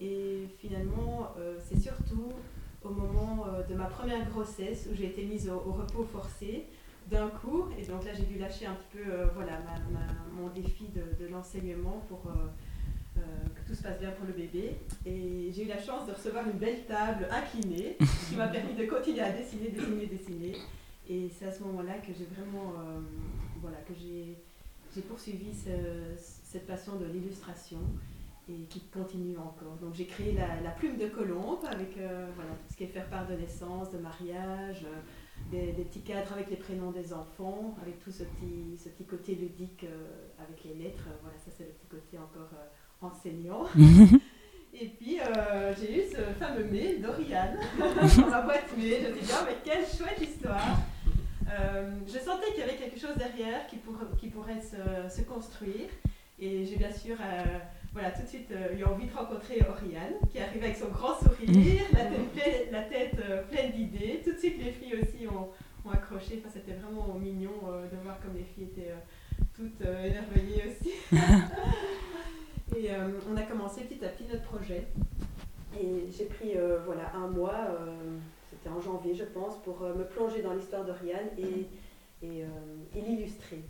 Et 0.00 0.48
finalement, 0.58 1.34
c'est 1.58 1.78
surtout 1.78 2.32
au 2.82 2.88
moment 2.88 3.44
de 3.68 3.74
ma 3.74 3.84
première 3.84 4.26
grossesse 4.30 4.88
où 4.90 4.94
j'ai 4.96 5.08
été 5.08 5.26
mise 5.26 5.50
au 5.50 5.70
repos 5.70 6.08
forcé, 6.10 6.64
d'un 7.10 7.28
coup. 7.28 7.66
Et 7.78 7.84
donc 7.84 8.04
là, 8.04 8.12
j'ai 8.14 8.24
dû 8.24 8.38
lâcher 8.38 8.66
un 8.66 8.74
petit 8.74 8.98
peu 8.98 9.10
euh, 9.10 9.26
voilà, 9.34 9.60
mon 10.32 10.48
défi 10.48 10.86
de, 10.94 11.26
l'enseignement 11.26 12.04
pour 12.08 12.22
euh, 12.26 13.18
euh, 13.18 13.20
que 13.54 13.68
tout 13.68 13.74
se 13.74 13.82
passe 13.82 13.98
bien 13.98 14.10
pour 14.10 14.26
le 14.26 14.32
bébé. 14.32 14.76
Et 15.04 15.50
j'ai 15.52 15.64
eu 15.64 15.68
la 15.68 15.82
chance 15.82 16.06
de 16.06 16.12
recevoir 16.12 16.44
une 16.46 16.58
belle 16.58 16.84
table 16.86 17.28
inclinée 17.30 17.96
qui 18.28 18.36
m'a 18.36 18.48
permis 18.48 18.74
de 18.74 18.84
continuer 18.86 19.20
à 19.20 19.32
dessiner, 19.32 19.68
dessiner, 19.68 20.06
dessiner. 20.06 20.52
Et 21.08 21.30
c'est 21.38 21.46
à 21.46 21.52
ce 21.52 21.62
moment-là 21.62 21.94
que 21.98 22.12
j'ai 22.16 22.26
vraiment, 22.36 22.72
voilà, 23.60 23.76
que 23.78 23.94
j'ai, 23.94 24.36
poursuivi 25.02 25.52
cette 25.52 26.66
passion 26.66 26.96
de 26.96 27.04
l'illustration 27.04 27.78
et 28.48 28.64
qui 28.70 28.80
continue 28.92 29.36
encore. 29.36 29.76
Donc 29.80 29.94
j'ai 29.94 30.06
créé 30.06 30.32
la, 30.32 30.70
plume 30.70 30.96
de 30.96 31.06
colombe 31.06 31.64
avec 31.70 31.96
voilà, 31.96 32.50
tout 32.50 32.72
ce 32.72 32.76
qui 32.76 32.84
est 32.84 32.88
faire 32.88 33.08
part 33.08 33.28
de 33.28 33.34
naissance, 33.34 33.92
de 33.92 33.98
mariage, 33.98 34.86
des, 35.50 35.84
petits 35.84 36.00
cadres 36.00 36.32
avec 36.32 36.50
les 36.50 36.56
prénoms 36.56 36.90
des 36.90 37.12
enfants, 37.12 37.76
avec 37.80 38.02
tout 38.02 38.10
ce 38.10 38.24
petit, 38.24 38.76
ce 38.82 38.88
petit 38.88 39.04
côté 39.04 39.34
ludique 39.34 39.84
euh, 39.84 40.28
avec 40.38 40.64
les 40.64 40.74
lettres. 40.74 41.04
Voilà, 41.22 41.38
ça 41.38 41.50
c'est 41.56 41.64
le 41.64 41.70
petit 41.70 41.86
côté 41.86 42.18
encore 42.18 42.50
euh, 42.54 43.06
enseignant. 43.06 43.66
Et 44.78 44.88
puis 44.88 45.20
euh, 45.20 45.74
j'ai 45.78 46.04
eu 46.04 46.10
ce 46.10 46.20
fameux 46.38 46.64
mail 46.64 47.00
d'Oriane 47.00 47.56
dans 47.78 48.30
ma 48.30 48.42
boîte 48.42 48.76
mail. 48.76 49.04
Je 49.04 49.08
me 49.08 49.14
suis 49.14 49.26
dit, 49.26 49.32
oh, 49.32 49.44
mais 49.46 49.56
quelle 49.64 49.86
chouette 49.86 50.20
histoire! 50.20 50.78
je 52.06 52.18
sentais 52.18 52.50
qu'il 52.50 52.58
y 52.58 52.62
avait 52.62 52.76
quelque 52.76 52.98
chose 52.98 53.16
derrière 53.16 53.66
qui, 53.68 53.76
qui 54.18 54.28
pourrait 54.28 54.60
se, 54.60 55.14
se, 55.14 55.22
construire. 55.22 55.88
Et 56.38 56.66
j'ai 56.66 56.76
bien 56.76 56.92
sûr 56.92 57.16
voilà, 57.96 58.10
tout 58.10 58.22
de 58.22 58.28
suite 58.28 58.52
eu 58.78 58.84
envie 58.84 59.06
de 59.06 59.14
rencontrer 59.14 59.62
Oriane, 59.68 60.14
qui 60.30 60.38
arrive 60.38 60.62
avec 60.62 60.76
son 60.76 60.88
grand 60.88 61.18
sourire, 61.18 61.82
la 61.92 62.04
tête, 62.04 62.30
pleine, 62.34 62.70
la 62.70 62.82
tête 62.82 63.16
pleine 63.50 63.72
d'idées. 63.72 64.20
Tout 64.22 64.32
de 64.32 64.38
suite, 64.38 64.62
les 64.62 64.70
filles 64.70 65.00
aussi 65.00 65.26
ont, 65.26 65.48
ont 65.88 65.90
accroché. 65.90 66.40
Enfin, 66.40 66.50
c'était 66.52 66.78
vraiment 66.78 67.14
mignon 67.14 67.52
de 67.90 67.96
voir 68.04 68.20
comme 68.20 68.36
les 68.36 68.44
filles 68.44 68.64
étaient 68.64 68.92
toutes 69.54 69.80
émerveillées 69.80 70.64
aussi. 70.70 70.92
Et 72.76 72.90
euh, 72.90 73.08
on 73.30 73.36
a 73.36 73.42
commencé 73.42 73.82
petit 73.82 74.04
à 74.04 74.08
petit 74.08 74.24
notre 74.24 74.44
projet. 74.44 74.86
Et 75.80 76.10
j'ai 76.10 76.24
pris 76.24 76.56
euh, 76.56 76.78
voilà, 76.84 77.14
un 77.14 77.28
mois, 77.28 77.54
euh, 77.70 78.18
c'était 78.50 78.68
en 78.68 78.80
janvier 78.80 79.14
je 79.14 79.24
pense, 79.24 79.56
pour 79.62 79.80
me 79.80 80.04
plonger 80.04 80.42
dans 80.42 80.54
l'histoire 80.54 80.84
d'Oriane 80.84 81.28
et, 81.38 81.66
et, 82.22 83.00
l'illustrer. 83.00 83.62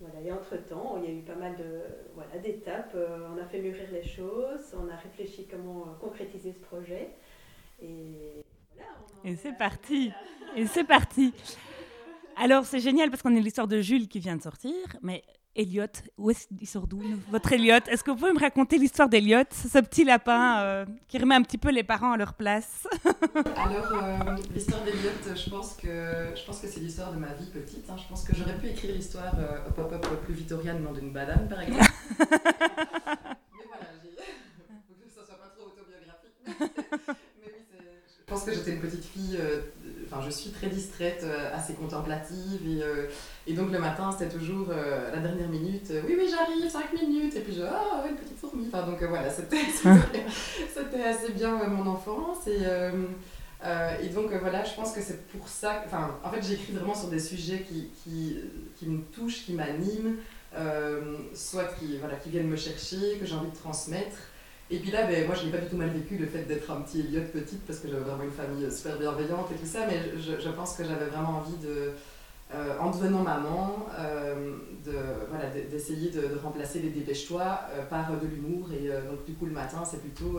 Voilà. 0.00 0.20
Et 0.24 0.32
entre-temps, 0.32 0.98
il 0.98 1.10
y 1.10 1.12
a 1.12 1.18
eu 1.18 1.22
pas 1.22 1.36
mal 1.36 1.56
de, 1.56 1.80
voilà, 2.14 2.38
d'étapes. 2.38 2.96
on 2.96 3.40
a 3.40 3.46
fait 3.46 3.60
mûrir 3.60 3.90
les 3.92 4.02
choses, 4.02 4.74
on 4.74 4.88
a 4.90 4.96
réfléchi 4.96 5.46
comment 5.50 5.94
concrétiser 6.00 6.52
ce 6.52 6.60
projet. 6.60 7.10
Et, 7.82 8.44
voilà, 8.74 8.90
et 9.24 9.36
c'est 9.36 9.56
parti. 9.56 10.12
Et 10.56 10.66
c'est 10.66 10.84
parti. 10.84 11.32
Alors 12.36 12.64
c'est 12.64 12.80
génial 12.80 13.10
parce 13.10 13.22
qu'on 13.22 13.34
est 13.36 13.40
l'histoire 13.40 13.68
de 13.68 13.80
Jules 13.80 14.08
qui 14.08 14.18
vient 14.18 14.36
de 14.36 14.42
sortir, 14.42 14.74
mais 15.02 15.22
Elliot, 15.56 15.86
où 16.18 16.30
est 16.30 16.48
il 16.60 16.66
sort 16.66 16.86
d'où 16.86 17.00
votre 17.30 17.52
Elliot 17.52 17.80
Est-ce 17.88 18.02
que 18.02 18.10
vous 18.10 18.16
pouvez 18.16 18.32
me 18.32 18.40
raconter 18.40 18.76
l'histoire 18.76 19.08
d'Elliot, 19.08 19.44
ce 19.52 19.78
petit 19.78 20.04
lapin 20.04 20.58
euh, 20.60 20.86
qui 21.08 21.18
remet 21.18 21.36
un 21.36 21.42
petit 21.42 21.58
peu 21.58 21.70
les 21.70 21.84
parents 21.84 22.12
à 22.12 22.16
leur 22.16 22.34
place? 22.34 22.88
Alors 23.56 23.92
euh, 23.92 24.36
l'histoire 24.52 24.82
d'Elliot, 24.82 25.34
je 25.34 25.50
pense 25.50 25.74
que 25.76 26.34
je 26.34 26.44
pense 26.44 26.58
que 26.60 26.66
c'est 26.66 26.80
l'histoire 26.80 27.12
de 27.12 27.18
ma 27.18 27.32
vie 27.34 27.50
petite. 27.50 27.88
Hein. 27.88 27.96
Je 27.96 28.08
pense 28.08 28.24
que 28.24 28.34
j'aurais 28.34 28.58
pu 28.58 28.68
écrire 28.68 28.94
l'histoire 28.94 29.34
euh, 29.38 29.68
hop 29.68 29.78
hop 29.78 29.92
hop 29.92 30.24
plus 30.24 30.34
victorienne, 30.34 30.82
non 30.82 30.92
d'une 30.92 31.12
banane 31.12 31.48
par 31.48 31.60
exemple. 31.60 31.84
Mais 32.18 32.26
voilà, 33.68 33.86
faut 34.88 34.94
que 34.94 35.08
ça 35.14 35.24
soit 35.24 35.38
pas 35.38 35.52
trop 35.56 35.68
autobiographique. 35.68 36.34
Mais 37.40 37.46
oui, 37.46 37.64
je 38.18 38.24
pense 38.26 38.44
que 38.44 38.52
j'étais 38.52 38.72
une 38.72 38.80
petite 38.80 39.04
fille 39.04 39.38
je 40.22 40.30
suis 40.30 40.50
très 40.50 40.68
distraite, 40.68 41.22
euh, 41.24 41.54
assez 41.54 41.74
contemplative. 41.74 42.60
Et, 42.66 42.82
euh, 42.82 43.06
et 43.46 43.52
donc 43.54 43.70
le 43.70 43.78
matin, 43.78 44.10
c'était 44.12 44.32
toujours 44.32 44.68
euh, 44.70 45.10
la 45.14 45.20
dernière 45.20 45.48
minute. 45.48 45.92
oui, 46.06 46.16
oui, 46.18 46.28
j'arrive, 46.30 46.68
5 46.68 46.92
minutes. 46.92 47.36
Et 47.36 47.40
puis 47.40 47.54
je, 47.54 47.62
ah, 47.62 48.02
oh, 48.02 48.08
une 48.08 48.16
petite 48.16 48.38
fourmi. 48.38 48.66
Enfin, 48.68 48.86
donc 48.86 49.02
voilà, 49.02 49.30
c'était 49.30 51.02
assez 51.02 51.32
bien 51.32 51.56
mon 51.68 51.86
enfance. 51.86 52.46
Et, 52.46 52.62
et 54.02 54.08
donc 54.08 54.32
voilà, 54.32 54.64
je 54.64 54.74
pense 54.74 54.92
que 54.92 55.00
c'est 55.00 55.26
pour 55.28 55.48
ça. 55.48 55.82
Enfin, 55.86 56.18
en 56.22 56.30
fait, 56.30 56.42
j'écris 56.42 56.72
vraiment 56.72 56.94
sur 56.94 57.08
des 57.08 57.20
sujets 57.20 57.64
qui, 57.68 57.90
qui, 58.02 58.38
qui 58.76 58.86
me 58.86 59.02
touchent, 59.14 59.44
qui 59.44 59.54
m'animent, 59.54 60.16
soit 61.34 61.64
qui, 61.78 61.98
voilà, 61.98 62.16
qui 62.16 62.30
viennent 62.30 62.48
me 62.48 62.56
chercher, 62.56 63.18
que 63.18 63.26
j'ai 63.26 63.34
envie 63.34 63.50
de 63.50 63.56
transmettre. 63.56 64.16
Et 64.74 64.78
puis 64.78 64.90
là, 64.90 65.06
ben, 65.06 65.24
moi, 65.26 65.36
je 65.36 65.44
n'ai 65.44 65.52
pas 65.52 65.58
du 65.58 65.68
tout 65.68 65.76
mal 65.76 65.90
vécu 65.90 66.16
le 66.18 66.26
fait 66.26 66.42
d'être 66.42 66.68
un 66.70 66.80
petit 66.80 67.00
Elliot 67.00 67.22
petite 67.32 67.60
parce 67.64 67.78
que 67.78 67.88
j'avais 67.88 68.02
vraiment 68.02 68.24
une 68.24 68.32
famille 68.32 68.70
super 68.72 68.98
bienveillante 68.98 69.48
et 69.52 69.54
tout 69.54 69.66
ça, 69.66 69.86
mais 69.86 70.00
je, 70.16 70.42
je 70.42 70.48
pense 70.50 70.76
que 70.76 70.82
j'avais 70.82 71.06
vraiment 71.06 71.38
envie 71.38 71.56
de, 71.62 71.92
euh, 72.54 72.78
en 72.78 72.90
devenant 72.90 73.22
maman, 73.22 73.86
euh, 73.98 74.56
de, 74.84 74.92
voilà, 75.30 75.46
d'essayer 75.70 76.10
de, 76.10 76.20
de, 76.20 76.38
remplacer 76.42 76.80
les 76.80 76.90
dépêche-toi 76.90 77.60
euh, 77.70 77.84
par 77.86 78.12
de 78.20 78.26
l'humour. 78.26 78.68
Et 78.72 78.88
donc, 79.08 79.24
du 79.24 79.32
coup, 79.34 79.46
le 79.46 79.52
matin, 79.52 79.82
c'est 79.84 80.00
plutôt 80.00 80.38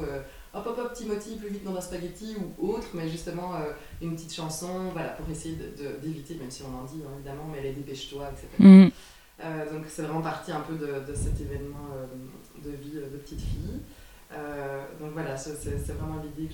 hop 0.54 0.66
hop 0.68 0.78
hop, 0.78 0.94
Timothy, 0.94 1.36
plus 1.36 1.50
vite 1.50 1.64
dans 1.64 1.76
un 1.76 1.82
spaghetti 1.82 2.36
ou 2.60 2.72
autre, 2.74 2.88
mais 2.94 3.10
justement 3.10 3.54
une 4.02 4.16
petite 4.16 4.34
chanson, 4.34 4.90
voilà, 4.94 5.10
pour 5.10 5.30
essayer 5.30 5.58
d'éviter, 6.02 6.36
même 6.36 6.52
si 6.52 6.64
on 6.64 6.78
en 6.78 6.84
dit 6.84 7.02
hein, 7.06 7.12
évidemment, 7.16 7.48
mais 7.52 7.62
les 7.62 7.74
dépêche-toi, 7.74 8.30
etc. 8.32 8.48
Mm. 8.60 9.74
donc, 9.74 9.86
c'est 9.88 10.04
vraiment 10.04 10.22
parti 10.22 10.52
un 10.52 10.62
peu 10.62 10.76
de, 10.76 11.06
de 11.06 11.16
cet 11.16 11.42
événement 11.42 11.90
de 12.64 12.70
vie 12.70 12.92
de 12.92 13.18
petite 13.18 13.42
fille. 13.42 13.82
Euh, 14.32 14.84
donc 15.00 15.12
voilà, 15.14 15.38
c'est 15.38 15.94
vraiment 15.94 16.22
l'idée 16.22 16.48
que 16.48 16.54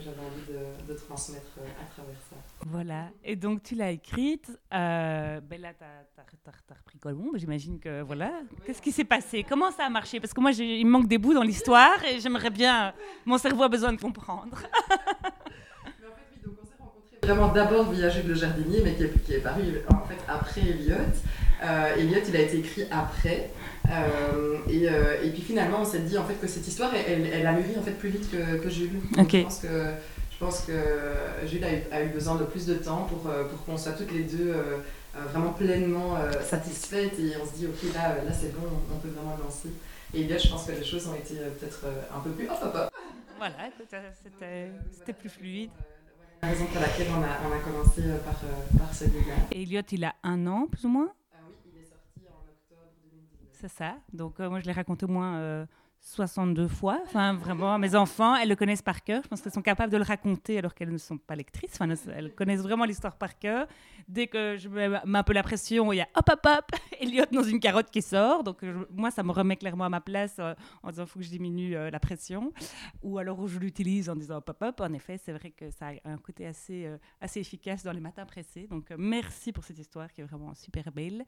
j'avais 0.00 0.18
envie 0.18 0.52
de, 0.52 0.92
de, 0.92 0.98
transmettre 0.98 1.46
euh, 1.58 1.82
à 1.82 1.88
travers 1.90 2.16
ça. 2.28 2.36
Voilà, 2.66 3.08
et 3.24 3.36
donc 3.36 3.62
tu 3.62 3.74
l'as 3.74 3.92
écrite. 3.92 4.50
Euh, 4.74 5.40
ben 5.40 5.60
là, 5.60 5.72
tu 5.72 5.84
as, 5.84 6.74
repris 6.78 6.98
Colombe, 6.98 7.36
j'imagine 7.36 7.78
que 7.78 8.02
voilà. 8.02 8.32
Qu'est-ce 8.64 8.82
qui 8.82 8.92
s'est 8.92 9.04
passé? 9.04 9.44
Comment 9.48 9.70
ça 9.70 9.84
a 9.84 9.88
marché? 9.88 10.18
Parce 10.18 10.34
que 10.34 10.40
moi, 10.40 10.50
il 10.52 10.84
me 10.84 10.90
manque 10.90 11.06
des 11.06 11.18
bouts 11.18 11.34
dans 11.34 11.42
l'histoire 11.42 12.04
et 12.04 12.18
j'aimerais 12.18 12.50
bien. 12.50 12.92
Mon 13.24 13.38
cerveau 13.38 13.62
a 13.62 13.68
besoin 13.68 13.92
de 13.92 14.00
comprendre. 14.00 14.56
mais 14.90 16.06
en 16.06 16.16
fait, 16.16 16.26
oui, 16.34 16.40
donc 16.44 16.54
on 16.60 16.66
s'est 16.66 16.74
rencontrés 16.78 17.18
vraiment 17.22 17.52
d'abord 17.52 17.90
via 17.92 18.08
Jules 18.08 18.28
le 18.28 18.34
Jardinier, 18.34 18.80
mais 18.84 18.94
qui 18.94 19.04
est, 19.04 19.24
qui 19.24 19.34
est 19.34 19.40
paru 19.40 19.62
en 19.88 20.06
fait 20.06 20.18
après 20.28 20.60
Elliot. 20.60 20.96
Euh, 21.62 21.94
Elliot, 21.96 22.20
il 22.28 22.36
a 22.36 22.40
été 22.40 22.58
écrit 22.58 22.84
après. 22.90 23.50
Euh, 23.90 24.58
et, 24.68 24.88
euh, 24.88 25.22
et, 25.22 25.30
puis 25.30 25.42
finalement, 25.42 25.80
on 25.80 25.84
s'est 25.84 26.00
dit 26.00 26.18
en 26.18 26.24
fait 26.24 26.34
que 26.34 26.46
cette 26.46 26.66
histoire, 26.66 26.92
elle, 26.94 27.26
elle, 27.26 27.46
a 27.46 27.52
mûri 27.52 27.78
en 27.78 27.82
fait 27.82 27.92
plus 27.92 28.08
vite 28.10 28.30
que, 28.30 28.58
que 28.58 28.68
Jules. 28.68 29.00
Je 29.16 29.42
pense 29.42 29.58
que 29.60 29.68
je 30.30 30.44
pense 30.44 30.60
que 30.62 30.72
Jules 31.46 31.64
a 31.64 31.72
eu, 31.72 31.82
a 31.90 32.02
eu, 32.02 32.08
besoin 32.08 32.34
de 32.36 32.44
plus 32.44 32.66
de 32.66 32.74
temps 32.74 33.06
pour, 33.08 33.20
pour 33.20 33.64
qu'on 33.64 33.76
soit 33.76 33.92
toutes 33.92 34.12
les 34.12 34.24
deux 34.24 34.54
vraiment 35.32 35.52
pleinement 35.52 36.16
satisfaites 36.42 37.18
et 37.18 37.32
on 37.42 37.46
se 37.46 37.54
dit 37.56 37.66
ok 37.66 37.94
là, 37.94 38.16
là 38.22 38.32
c'est 38.32 38.52
bon, 38.52 38.66
on 38.94 38.98
peut 38.98 39.08
vraiment 39.08 39.36
lancer. 39.42 39.70
Et 40.12 40.22
Elliot, 40.22 40.38
je 40.38 40.48
pense 40.48 40.66
que 40.66 40.72
les 40.72 40.84
choses 40.84 41.06
ont 41.08 41.14
été 41.14 41.36
peut-être 41.36 41.84
un 42.14 42.20
peu 42.20 42.30
plus 42.30 42.48
hop 42.48 42.58
hop 42.62 42.74
hop. 42.74 42.90
Voilà, 43.38 43.70
c'était 43.78 45.12
plus 45.12 45.30
fluide. 45.30 45.70
La 46.42 46.48
raison 46.48 46.66
pour 46.66 46.82
laquelle 46.82 47.06
on 47.10 47.22
a, 47.22 47.48
on 47.48 47.56
a 47.56 47.58
commencé 47.60 48.02
par, 48.22 48.78
par 48.78 48.94
celui-là. 48.94 49.34
Et 49.52 49.62
Elliot, 49.62 49.80
il 49.90 50.04
a 50.04 50.14
un 50.22 50.46
an 50.46 50.66
plus 50.70 50.84
ou 50.84 50.90
moins? 50.90 51.10
C'est 53.56 53.68
ça. 53.68 53.96
Donc, 54.12 54.40
euh, 54.40 54.48
moi, 54.48 54.60
je 54.60 54.66
l'ai 54.66 54.72
raconté 54.72 55.04
au 55.04 55.08
moins 55.08 55.66
62 56.00 56.68
fois. 56.68 57.02
Vraiment, 57.12 57.78
mes 57.78 57.94
enfants, 57.94 58.36
elles 58.36 58.48
le 58.48 58.56
connaissent 58.56 58.82
par 58.82 59.02
cœur. 59.02 59.22
Je 59.24 59.28
pense 59.28 59.40
qu'elles 59.40 59.52
sont 59.52 59.62
capables 59.62 59.92
de 59.92 59.96
le 59.96 60.04
raconter 60.04 60.58
alors 60.58 60.74
qu'elles 60.74 60.92
ne 60.92 60.98
sont 60.98 61.18
pas 61.18 61.34
lectrices. 61.34 61.78
Elles 62.14 62.32
connaissent 62.34 62.62
vraiment 62.62 62.84
l'histoire 62.84 63.16
par 63.16 63.38
cœur. 63.38 63.66
Dès 64.08 64.28
que 64.28 64.56
je 64.56 64.68
mets 64.68 64.88
un 65.04 65.22
peu 65.24 65.32
la 65.32 65.42
pression, 65.42 65.92
il 65.92 65.96
y 65.96 66.00
a 66.00 66.08
hop, 66.14 66.28
hop, 66.30 66.46
hop, 66.46 66.70
Elliot 67.00 67.24
dans 67.32 67.42
une 67.42 67.58
carotte 67.58 67.90
qui 67.90 68.02
sort. 68.02 68.44
Donc, 68.44 68.62
moi, 68.90 69.10
ça 69.10 69.22
me 69.22 69.32
remet 69.32 69.56
clairement 69.56 69.84
à 69.84 69.88
ma 69.88 70.00
place 70.00 70.36
euh, 70.38 70.54
en 70.82 70.90
disant, 70.90 71.06
faut 71.06 71.18
que 71.18 71.24
je 71.24 71.30
diminue 71.30 71.76
euh, 71.76 71.90
la 71.90 71.98
pression. 71.98 72.52
Ou 73.02 73.18
alors 73.18 73.46
je 73.48 73.58
l'utilise 73.58 74.08
en 74.08 74.16
disant 74.16 74.36
hop, 74.36 74.48
hop, 74.48 74.62
hop. 74.62 74.80
En 74.80 74.92
effet, 74.92 75.18
c'est 75.18 75.32
vrai 75.32 75.50
que 75.50 75.70
ça 75.70 75.88
a 75.88 76.10
un 76.10 76.18
côté 76.18 76.46
assez, 76.46 76.86
euh, 76.86 76.98
assez 77.20 77.40
efficace 77.40 77.82
dans 77.82 77.92
les 77.92 78.00
matins 78.00 78.26
pressés. 78.26 78.68
Donc, 78.68 78.90
merci 78.96 79.52
pour 79.52 79.64
cette 79.64 79.78
histoire 79.78 80.12
qui 80.12 80.20
est 80.20 80.24
vraiment 80.24 80.54
super 80.54 80.92
belle, 80.92 81.24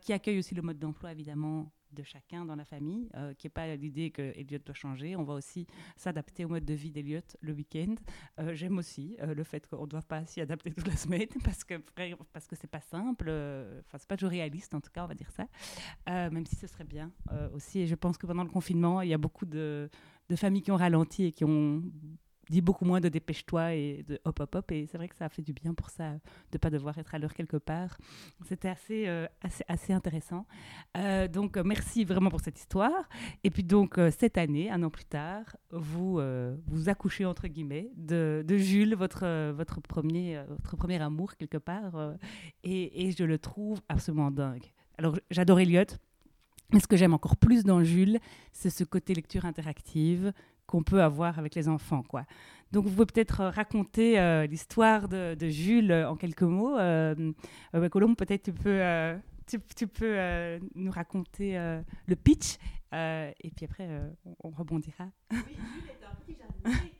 qui 0.00 0.12
accueille 0.12 0.38
aussi 0.38 0.54
le 0.54 0.62
mode 0.62 0.78
d'emploi, 0.78 1.12
évidemment, 1.12 1.70
de 1.94 2.02
chacun 2.02 2.44
dans 2.44 2.56
la 2.56 2.64
famille, 2.64 3.08
euh, 3.14 3.32
qui 3.34 3.46
n'est 3.46 3.50
pas 3.50 3.74
l'idée 3.76 4.10
que 4.10 4.22
Elliot 4.36 4.58
doit 4.64 4.74
changer. 4.74 5.16
On 5.16 5.22
va 5.22 5.34
aussi 5.34 5.66
s'adapter 5.96 6.44
au 6.44 6.48
mode 6.48 6.64
de 6.64 6.74
vie 6.74 6.90
d'Elliot 6.90 7.20
le 7.40 7.52
week-end. 7.52 7.94
Euh, 8.38 8.54
j'aime 8.54 8.78
aussi 8.78 9.16
euh, 9.20 9.34
le 9.34 9.44
fait 9.44 9.66
qu'on 9.66 9.82
ne 9.82 9.86
doit 9.86 10.02
pas 10.02 10.24
s'y 10.26 10.40
adapter 10.40 10.72
toute 10.72 10.86
la 10.86 10.96
semaine 10.96 11.28
parce 11.44 11.64
que 11.64 11.74
parce 12.32 12.46
que 12.46 12.56
c'est 12.56 12.70
pas 12.70 12.80
simple. 12.80 13.30
Enfin, 13.86 13.98
c'est 13.98 14.08
pas 14.08 14.16
toujours 14.16 14.30
réaliste 14.30 14.74
en 14.74 14.80
tout 14.80 14.90
cas, 14.90 15.04
on 15.04 15.08
va 15.08 15.14
dire 15.14 15.30
ça. 15.30 15.46
même 16.06 16.46
si 16.46 16.56
ce 16.56 16.66
serait 16.66 16.84
bien 16.84 17.12
aussi. 17.54 17.80
Et 17.80 17.86
je 17.86 17.94
pense 17.94 18.18
que 18.18 18.26
pendant 18.26 18.44
le 18.44 18.50
confinement, 18.50 19.00
il 19.02 19.08
y 19.08 19.14
a 19.14 19.18
beaucoup 19.18 19.46
de, 19.46 19.88
de 20.28 20.36
familles 20.36 20.62
qui 20.62 20.70
ont 20.70 20.76
ralenti 20.76 21.24
et 21.24 21.32
qui 21.32 21.44
ont 21.44 21.82
dit 22.48 22.60
beaucoup 22.60 22.84
moins 22.84 23.00
de 23.00 23.08
dépêche-toi 23.08 23.74
et 23.74 24.04
de 24.06 24.20
hop 24.24 24.40
hop 24.40 24.54
hop. 24.54 24.72
Et 24.72 24.86
c'est 24.86 24.96
vrai 24.96 25.08
que 25.08 25.16
ça 25.16 25.26
a 25.26 25.28
fait 25.28 25.42
du 25.42 25.52
bien 25.52 25.74
pour 25.74 25.90
ça 25.90 26.14
de 26.52 26.58
pas 26.58 26.70
devoir 26.70 26.96
être 26.98 27.14
à 27.14 27.18
l'heure 27.18 27.34
quelque 27.34 27.56
part. 27.56 27.96
C'était 28.46 28.68
assez, 28.68 29.06
euh, 29.06 29.26
assez, 29.42 29.64
assez 29.68 29.92
intéressant. 29.92 30.46
Euh, 30.96 31.28
donc 31.28 31.56
merci 31.58 32.04
vraiment 32.04 32.30
pour 32.30 32.40
cette 32.40 32.58
histoire. 32.58 33.08
Et 33.42 33.50
puis 33.50 33.64
donc 33.64 33.98
euh, 33.98 34.10
cette 34.10 34.38
année 34.38 34.70
un 34.70 34.82
an 34.82 34.90
plus 34.90 35.04
tard 35.04 35.56
vous 35.70 36.20
vous 36.66 36.88
accouchez 36.88 37.24
entre 37.24 37.48
guillemets 37.48 37.90
de, 37.96 38.44
de 38.46 38.56
Jules 38.56 38.94
votre 38.94 39.50
votre 39.52 39.80
premier 39.80 40.42
votre 40.48 40.90
amour 41.00 41.36
quelque 41.36 41.58
part 41.58 42.14
et, 42.62 43.06
et 43.06 43.12
je 43.12 43.24
le 43.24 43.38
trouve 43.38 43.80
absolument 43.88 44.30
dingue. 44.30 44.72
Alors 44.98 45.18
j'adore 45.30 45.60
Elliot 45.60 45.84
mais 46.72 46.80
ce 46.80 46.88
que 46.88 46.96
j'aime 46.96 47.14
encore 47.14 47.36
plus 47.36 47.62
dans 47.62 47.84
Jules, 47.84 48.18
c'est 48.52 48.70
ce 48.70 48.84
côté 48.84 49.14
lecture 49.14 49.44
interactive, 49.44 50.32
qu'on 50.74 50.82
peut 50.82 51.04
avoir 51.04 51.38
avec 51.38 51.54
les 51.54 51.68
enfants. 51.68 52.02
Quoi. 52.02 52.24
Donc, 52.72 52.86
vous 52.86 52.90
pouvez 52.90 53.06
peut-être 53.06 53.42
euh, 53.42 53.50
raconter 53.50 54.18
euh, 54.18 54.44
l'histoire 54.44 55.08
de, 55.08 55.36
Jules 55.48 55.92
euh, 55.92 56.10
en 56.10 56.16
quelques 56.16 56.42
mots. 56.42 56.76
Colombe, 57.92 58.16
peut-être 58.16 58.42
tu 58.42 58.52
peux, 58.52 58.80
tu, 59.76 59.86
peux 59.86 60.58
nous 60.74 60.90
raconter 60.90 61.56
le 62.08 62.16
pitch 62.16 62.56
et 62.92 63.50
puis 63.54 63.66
après, 63.66 63.88
on, 64.42 64.50
rebondira. 64.50 65.04
Oui, 65.30 65.38
Jules 65.46 65.90
est 65.90 66.04
un 66.04 66.14
petit 66.16 66.36
jardinier 66.40 66.90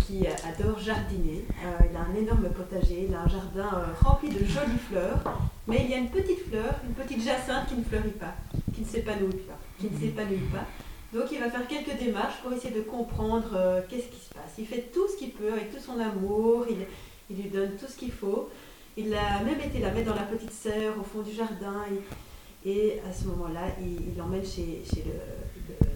qui, 0.00 0.26
adore 0.26 0.80
jardiner. 0.80 1.44
il 1.88 1.96
a 1.96 2.00
un 2.00 2.14
énorme 2.16 2.50
potager, 2.50 3.06
il 3.08 3.14
a 3.14 3.22
un 3.22 3.28
jardin 3.28 3.94
rempli 4.00 4.30
de 4.30 4.44
jolies 4.44 4.82
fleurs, 4.90 5.22
mais 5.68 5.84
il 5.84 5.90
y 5.90 5.94
a 5.94 5.98
une 5.98 6.10
petite 6.10 6.48
fleur, 6.48 6.80
une 6.84 6.94
petite 6.94 7.22
jacinthe 7.22 7.68
qui 7.68 7.76
ne 7.76 7.84
fleurit 7.84 8.18
pas, 8.18 8.34
qui 8.74 8.80
ne 8.80 8.86
s'épanouit 8.86 9.46
pas. 9.46 9.58
Qui 9.78 9.88
ne 9.88 9.96
s'épanouit 9.96 10.48
pas. 10.52 10.66
Donc 11.12 11.24
il 11.30 11.38
va 11.38 11.50
faire 11.50 11.66
quelques 11.68 11.98
démarches 11.98 12.36
pour 12.42 12.52
essayer 12.52 12.74
de 12.74 12.80
comprendre 12.80 13.50
euh, 13.54 13.82
qu'est-ce 13.88 14.08
qui 14.08 14.18
se 14.18 14.32
passe. 14.32 14.54
Il 14.58 14.66
fait 14.66 14.90
tout 14.92 15.06
ce 15.08 15.16
qu'il 15.18 15.32
peut 15.32 15.52
avec 15.52 15.70
tout 15.70 15.80
son 15.80 16.00
amour, 16.00 16.66
il, 16.70 17.36
lui 17.36 17.50
donne 17.50 17.72
tout 17.76 17.86
ce 17.86 17.96
qu'il 17.96 18.12
faut. 18.12 18.48
Il 18.96 19.14
a 19.14 19.42
même 19.42 19.60
été 19.60 19.78
la 19.78 19.90
mettre 19.90 20.08
dans 20.08 20.14
la 20.14 20.22
petite 20.22 20.52
sœur 20.52 20.94
au 20.98 21.02
fond 21.02 21.20
du 21.20 21.32
jardin. 21.32 21.84
Et, 22.64 23.00
à 23.08 23.12
ce 23.12 23.24
moment-là, 23.26 23.66
il 23.80 24.16
l'emmène 24.16 24.44
chez, 24.44 24.82
chez 24.88 25.04
le, 25.04 25.12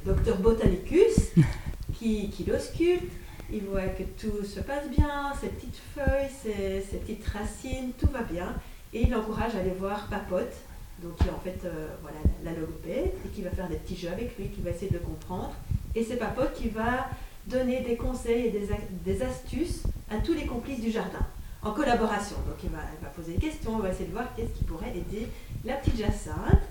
docteur 0.04 0.36
Botanicus 0.38 1.32
qui, 1.98 2.30
qui 2.30 2.44
l'ausculte. 2.44 3.10
Il 3.50 3.62
voit 3.64 3.86
que 3.88 4.02
tout 4.02 4.44
se 4.44 4.60
passe 4.60 4.88
bien, 4.88 5.32
ses 5.40 5.48
petites 5.48 5.80
feuilles, 5.94 6.28
ses, 6.42 6.80
ses, 6.82 6.96
petites 6.98 7.26
racines, 7.26 7.92
tout 7.98 8.08
va 8.12 8.22
bien. 8.22 8.54
Et 8.92 9.02
il 9.02 9.10
l'encourage 9.10 9.54
à 9.54 9.60
aller 9.60 9.74
voir 9.78 10.08
Papote, 10.08 10.54
donc 11.02 11.16
qui 11.16 11.28
est 11.28 11.30
en 11.30 11.40
fait 11.40 11.60
euh, 11.64 11.88
voilà, 12.02 12.18
la 12.44 12.52
logopède, 12.52 13.12
et 13.24 13.28
qui 13.34 13.42
va 13.42 13.50
faire 13.50 13.68
des 13.68 13.76
petits 13.76 13.96
jeux 13.96 14.08
avec 14.08 14.36
lui, 14.38 14.48
qui 14.48 14.62
va 14.62 14.70
essayer 14.70 14.88
de 14.88 14.94
le 14.94 15.00
comprendre. 15.00 15.54
Et 15.94 16.04
c'est 16.04 16.16
Papote 16.16 16.54
qui 16.54 16.68
va 16.68 17.08
donner 17.46 17.80
des 17.80 17.96
conseils 17.96 18.46
et 18.46 18.50
des, 18.50 18.68
des 19.04 19.22
astuces 19.22 19.82
à 20.10 20.18
tous 20.18 20.34
les 20.34 20.46
complices 20.46 20.80
du 20.80 20.90
jardin, 20.90 21.26
en 21.62 21.72
collaboration. 21.72 22.36
Donc 22.46 22.56
il 22.62 22.70
va, 22.70 22.80
poser 23.14 23.34
des 23.34 23.38
questions, 23.38 23.72
on 23.74 23.78
va 23.78 23.90
essayer 23.90 24.06
de 24.06 24.12
voir 24.12 24.34
qu'est-ce 24.34 24.52
qui 24.52 24.64
pourrait 24.64 24.92
aider 24.96 25.28
la 25.64 25.74
petite 25.74 25.98
Jacinthe. 25.98 26.62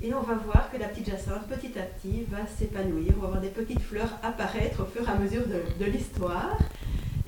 Et 0.00 0.14
on 0.14 0.22
va 0.22 0.34
voir 0.34 0.70
que 0.70 0.76
la 0.76 0.86
petite 0.86 1.10
Jacinthe, 1.10 1.48
petit 1.48 1.76
à 1.76 1.82
petit, 1.82 2.24
va 2.28 2.46
s'épanouir. 2.46 3.14
On 3.16 3.22
va 3.22 3.28
voir 3.28 3.40
des 3.40 3.48
petites 3.48 3.80
fleurs 3.80 4.10
apparaître 4.22 4.82
au 4.82 4.86
fur 4.86 5.08
et 5.08 5.10
à 5.10 5.16
mesure 5.16 5.42
de, 5.46 5.84
l'histoire. 5.86 6.56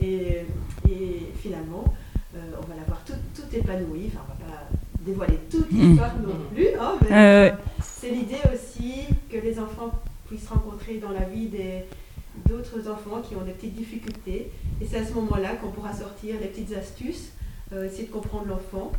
Et, 0.00 0.46
et, 0.88 1.32
finalement, 1.36 1.84
euh, 2.36 2.38
on 2.62 2.66
va 2.66 2.76
la 2.76 2.84
voir 2.84 3.02
tout, 3.04 3.14
tout 3.34 3.56
épanouie. 3.56 4.12
Enfin, 4.12 4.24
on 4.24 4.44
va 4.44 4.52
pas 4.52 4.69
dévoiler 5.00 5.38
toute 5.50 5.70
mmh. 5.70 5.78
l'histoire 5.78 6.16
non 6.18 6.34
plus. 6.54 6.68
Hein, 6.78 6.94
mais, 7.02 7.08
euh, 7.12 7.50
c'est 7.82 8.10
l'idée 8.10 8.40
aussi 8.52 9.06
que 9.30 9.38
les 9.38 9.58
enfants 9.58 9.90
puissent 10.26 10.48
rencontrer 10.48 10.98
dans 10.98 11.10
la 11.10 11.24
vie 11.24 11.46
des, 11.46 11.84
d'autres 12.46 12.88
enfants 12.88 13.20
qui 13.22 13.34
ont 13.36 13.42
des 13.42 13.52
petites 13.52 13.74
difficultés. 13.74 14.50
Et 14.80 14.86
c'est 14.86 14.98
à 14.98 15.06
ce 15.06 15.12
moment-là 15.14 15.56
qu'on 15.56 15.70
pourra 15.70 15.92
sortir 15.92 16.36
les 16.40 16.48
petites 16.48 16.72
astuces, 16.72 17.32
euh, 17.72 17.86
essayer 17.86 18.06
de 18.06 18.12
comprendre 18.12 18.46
l'enfant 18.46 18.92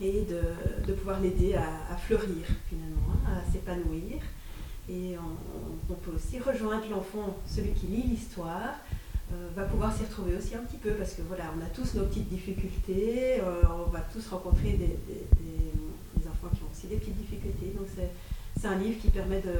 et 0.00 0.22
de, 0.22 0.86
de 0.86 0.92
pouvoir 0.94 1.20
l'aider 1.20 1.54
à, 1.54 1.92
à, 1.92 1.96
fleurir 1.96 2.46
finalement, 2.68 3.14
hein, 3.26 3.38
à 3.46 3.52
s'épanouir. 3.52 4.18
Et 4.88 5.14
on, 5.18 5.92
on, 5.92 5.96
peut 5.96 6.12
aussi 6.16 6.38
rejoindre 6.40 6.84
l'enfant, 6.90 7.36
celui 7.46 7.70
qui 7.72 7.86
lit 7.86 8.02
l'histoire, 8.02 8.74
va 9.54 9.64
pouvoir 9.64 9.94
s'y 9.94 10.04
retrouver 10.04 10.36
aussi 10.36 10.54
un 10.54 10.60
petit 10.60 10.76
peu 10.76 10.90
parce 10.92 11.14
que 11.14 11.22
voilà, 11.22 11.44
on 11.56 11.60
a 11.64 11.68
tous 11.68 11.94
nos 11.94 12.04
petites 12.04 12.28
difficultés, 12.28 13.40
euh, 13.40 13.62
on 13.86 13.90
va 13.90 14.00
tous 14.12 14.26
rencontrer 14.28 14.72
des, 14.72 14.86
des, 14.86 15.26
des, 15.38 16.20
des, 16.22 16.28
enfants 16.28 16.48
qui 16.54 16.62
ont 16.62 16.70
aussi 16.72 16.86
des 16.86 16.96
petites 16.96 17.16
difficultés. 17.16 17.74
Donc 17.76 17.86
c'est 18.56 18.66
un 18.66 18.76
livre 18.78 19.00
qui 19.00 19.08
permet 19.10 19.40
de, 19.40 19.54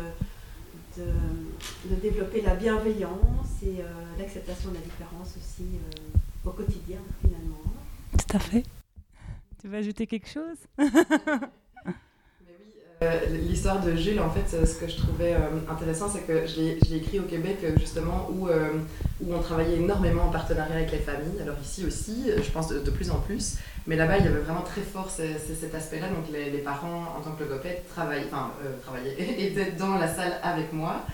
de, 1.01 1.91
de, 1.91 2.01
développer 2.01 2.41
la 2.43 2.55
bienveillance 2.55 3.63
et 3.63 3.81
euh, 3.81 3.85
l'acceptation 4.19 4.71
de 4.71 4.75
la 4.75 4.81
différence 4.81 5.37
aussi 5.37 5.65
euh, 5.65 6.49
au 6.49 6.51
quotidien 6.53 6.99
finalement. 7.21 7.61
Tout 8.13 8.37
à 8.37 8.39
fait. 8.39 8.65
Tu 9.61 9.69
veux 9.69 9.79
ajouter 9.79 10.07
quelque 10.07 10.29
chose? 10.29 10.57
euh, 10.81 10.87
L'histoire 13.31 13.81
de 13.81 13.97
Jules, 13.97 14.21
en 14.21 14.29
fait, 14.29 14.67
ce 14.67 14.75
que 14.75 14.87
je 14.87 14.99
trouvais 14.99 15.33
euh, 15.33 15.71
intéressant, 15.71 16.11
c'est 16.11 16.21
que 16.21 16.47
je 16.47 16.61
l'ai 16.61 16.97
écrit 16.97 17.19
au 17.19 17.23
Québec, 17.23 17.57
justement, 17.79 18.29
où, 18.31 18.47
euh, 18.47 18.73
où 19.23 19.33
on 19.33 19.39
travaillait 19.39 19.79
énormément 19.79 20.25
en 20.25 20.29
partenariat 20.29 20.75
avec 20.75 20.93
les 20.93 20.99
familles. 20.99 21.41
Alors 21.41 21.57
ici 21.63 21.87
aussi, 21.87 22.27
je 22.37 22.51
pense 22.51 22.69
de, 22.69 22.91
plus 22.91 23.11
en 23.11 23.19
plus. 23.21 23.57
Mais 23.87 23.97
là-bas, 23.97 24.19
il 24.19 24.27
y 24.27 24.29
avait 24.29 24.41
vraiment 24.41 24.61
très 24.61 24.83
fort 24.83 25.09
cet 25.11 25.75
aspect-là. 25.75 26.09
Donc 26.09 26.27
les, 26.31 26.59
parents, 26.59 27.17
en 27.17 27.23
tant 27.23 27.33
que 27.33 27.45
logopède, 27.45 27.87
travaillaient, 27.89 28.27
enfin, 28.27 28.51
étaient 29.19 29.73
dans 29.79 29.97
la 29.97 30.07
salle 30.07 30.35
avec 30.43 30.71
moi. 30.75 31.07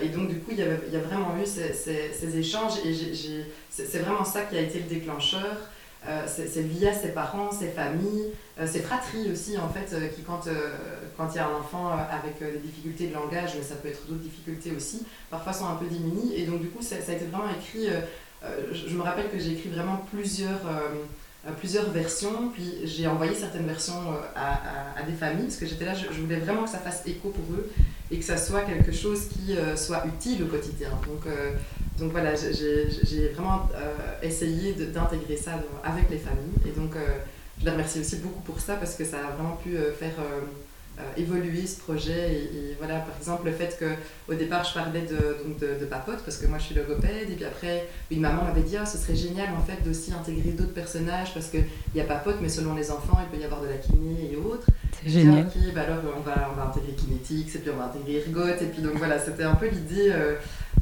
et 0.00 0.08
donc, 0.08 0.30
du 0.30 0.38
coup, 0.38 0.52
il 0.52 0.60
y, 0.60 0.96
a 0.96 1.00
vraiment 1.00 1.36
eu 1.36 1.44
ces 1.44 2.38
échanges. 2.38 2.78
Et 2.86 2.94
c'est 3.68 3.98
vraiment 3.98 4.24
ça 4.24 4.44
qui 4.44 4.56
a 4.56 4.62
été 4.62 4.78
le 4.78 4.86
déclencheur. 4.88 5.58
Euh, 6.08 6.26
c'est 6.26 6.62
via 6.62 6.92
ses 6.92 7.10
parents, 7.10 7.52
ses 7.52 7.68
familles, 7.68 8.32
euh, 8.58 8.66
ses 8.66 8.80
fratries 8.80 9.30
aussi, 9.30 9.56
en 9.56 9.68
fait, 9.68 9.94
euh, 9.94 10.08
qui, 10.08 10.22
quand 10.22 10.48
quand 11.16 11.28
il 11.32 11.36
y 11.36 11.38
a 11.38 11.46
un 11.46 11.54
enfant 11.54 11.90
avec 11.90 12.40
des 12.40 12.58
difficultés 12.58 13.08
de 13.08 13.14
langage, 13.14 13.50
mais 13.56 13.62
ça 13.62 13.76
peut 13.76 13.88
être 13.88 14.06
d'autres 14.08 14.22
difficultés 14.22 14.72
aussi, 14.74 15.04
parfois 15.30 15.52
sont 15.52 15.66
un 15.66 15.76
peu 15.76 15.86
diminuées. 15.86 16.40
Et 16.40 16.46
donc, 16.46 16.60
du 16.60 16.68
coup, 16.68 16.82
ça, 16.82 16.96
a 16.96 17.12
été 17.12 17.26
vraiment 17.26 17.50
écrit. 17.50 17.88
Je, 18.72 18.96
me 18.96 19.02
rappelle 19.02 19.30
que 19.30 19.38
j'ai 19.38 19.52
écrit 19.52 19.68
vraiment 19.68 20.04
plusieurs 20.10 20.60
plusieurs 21.58 21.90
versions, 21.90 22.48
puis 22.52 22.78
j'ai 22.84 23.06
envoyé 23.06 23.34
certaines 23.34 23.66
versions 23.66 24.14
à, 24.34 25.02
des 25.06 25.12
familles, 25.12 25.44
parce 25.44 25.56
que 25.56 25.66
j'étais 25.66 25.84
là, 25.84 25.94
je, 25.94 26.06
je, 26.12 26.20
voulais 26.20 26.38
vraiment 26.38 26.64
que 26.64 26.70
ça 26.70 26.78
fasse 26.78 27.02
écho 27.06 27.28
pour 27.28 27.44
eux, 27.54 27.70
et 28.12 28.18
que 28.18 28.24
ça 28.24 28.36
soit 28.36 28.60
quelque 28.60 28.92
chose 28.92 29.28
qui 29.28 29.56
euh, 29.56 29.74
soit 29.74 30.04
utile 30.06 30.42
au 30.42 30.46
quotidien. 30.46 30.90
Donc, 31.06 31.26
euh, 31.26 31.52
donc 31.98 32.12
voilà, 32.12 32.34
j'ai 32.34 33.28
vraiment 33.28 33.68
euh, 33.74 33.96
essayé 34.22 34.72
d'intégrer 34.72 35.36
ça 35.36 35.52
dans, 35.52 35.90
avec 35.90 36.10
les 36.10 36.18
familles, 36.18 36.56
et 36.66 36.78
donc 36.78 36.92
je 37.58 37.64
les 37.64 37.70
remercie 37.70 38.00
aussi 38.00 38.16
beaucoup 38.16 38.40
pour 38.40 38.60
ça, 38.60 38.76
parce 38.76 38.94
que 38.94 39.04
ça 39.04 39.18
a 39.18 39.30
vraiment 39.36 39.56
pu 39.56 39.76
faire 39.98 40.14
euh, 40.98 41.02
évoluer 41.16 41.66
ce 41.66 41.80
projet. 41.80 42.34
Et, 42.34 42.42
et, 42.56 42.76
voilà, 42.78 43.00
par 43.00 43.16
exemple, 43.16 43.46
le 43.46 43.52
fait 43.52 43.78
qu'au 43.78 44.34
départ, 44.34 44.62
je 44.62 44.74
parlais 44.74 45.00
de, 45.00 45.42
donc 45.42 45.58
de, 45.58 45.80
de, 45.80 45.86
papote, 45.86 46.18
parce 46.22 46.36
que 46.36 46.46
moi, 46.46 46.58
je 46.58 46.64
suis 46.64 46.74
logopède, 46.74 47.30
et 47.30 47.34
puis 47.34 47.46
après, 47.46 47.88
une 48.10 48.20
maman 48.20 48.44
m'avait 48.44 48.60
dit, 48.60 48.76
ah, 48.76 48.84
ce 48.84 48.98
serait 48.98 49.16
génial, 49.16 49.48
en 49.56 49.62
fait, 49.62 49.82
d'aussi 49.82 50.12
intégrer 50.12 50.50
d'autres 50.50 50.74
personnages, 50.74 51.32
parce 51.32 51.46
qu'il 51.48 51.64
y 51.94 52.00
a 52.00 52.04
papote, 52.04 52.36
mais 52.42 52.50
selon 52.50 52.74
les 52.74 52.90
enfants, 52.90 53.18
il 53.22 53.34
peut 53.34 53.42
y 53.42 53.44
avoir 53.46 53.62
de 53.62 53.68
la 53.68 53.76
kiné 53.76 54.32
et 54.32 54.36
autres. 54.36 54.66
C'est 55.02 55.08
génial. 55.08 55.46
Dit, 55.46 55.72
bah 55.74 55.82
alors, 55.86 55.98
on 56.14 56.20
va, 56.20 56.50
on 56.52 56.56
va 56.56 56.66
intégrer 56.66 56.92
kinétique, 56.92 57.54
et 57.54 57.58
puis 57.58 57.70
on 57.70 57.78
va 57.78 57.86
intégrer 57.86 58.18
ergote, 58.26 58.60
et 58.60 58.66
puis 58.66 58.82
donc 58.82 58.96
voilà, 58.96 59.18
c'était 59.18 59.44
un 59.44 59.54
peu 59.54 59.68
l'idée... 59.68 60.12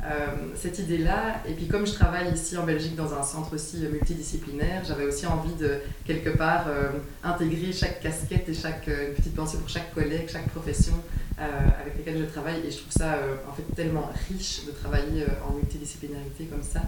Euh, 0.02 0.10
euh, 0.10 0.26
cette 0.54 0.78
idée-là. 0.78 1.42
Et 1.48 1.52
puis 1.52 1.66
comme 1.66 1.86
je 1.86 1.92
travaille 1.92 2.32
ici 2.32 2.56
en 2.56 2.64
Belgique 2.64 2.96
dans 2.96 3.14
un 3.14 3.22
centre 3.22 3.54
aussi 3.54 3.78
multidisciplinaire, 3.78 4.82
j'avais 4.86 5.04
aussi 5.04 5.26
envie 5.26 5.54
de 5.54 5.78
quelque 6.04 6.30
part 6.30 6.66
euh, 6.68 6.90
intégrer 7.22 7.72
chaque 7.72 8.00
casquette 8.00 8.48
et 8.48 8.54
chaque 8.54 8.88
euh, 8.88 9.12
petite 9.14 9.34
pensée 9.34 9.58
pour 9.58 9.68
chaque 9.68 9.92
collègue, 9.94 10.28
chaque 10.30 10.48
profession 10.50 10.94
euh, 11.38 11.42
avec 11.80 11.96
lesquelles 11.98 12.18
je 12.18 12.24
travaille. 12.24 12.60
Et 12.66 12.70
je 12.70 12.78
trouve 12.78 12.92
ça 12.92 13.14
euh, 13.14 13.36
en 13.48 13.52
fait 13.52 13.64
tellement 13.74 14.10
riche 14.28 14.66
de 14.66 14.72
travailler 14.72 15.24
en 15.48 15.54
multidisciplinarité 15.54 16.44
comme 16.44 16.62
ça. 16.62 16.82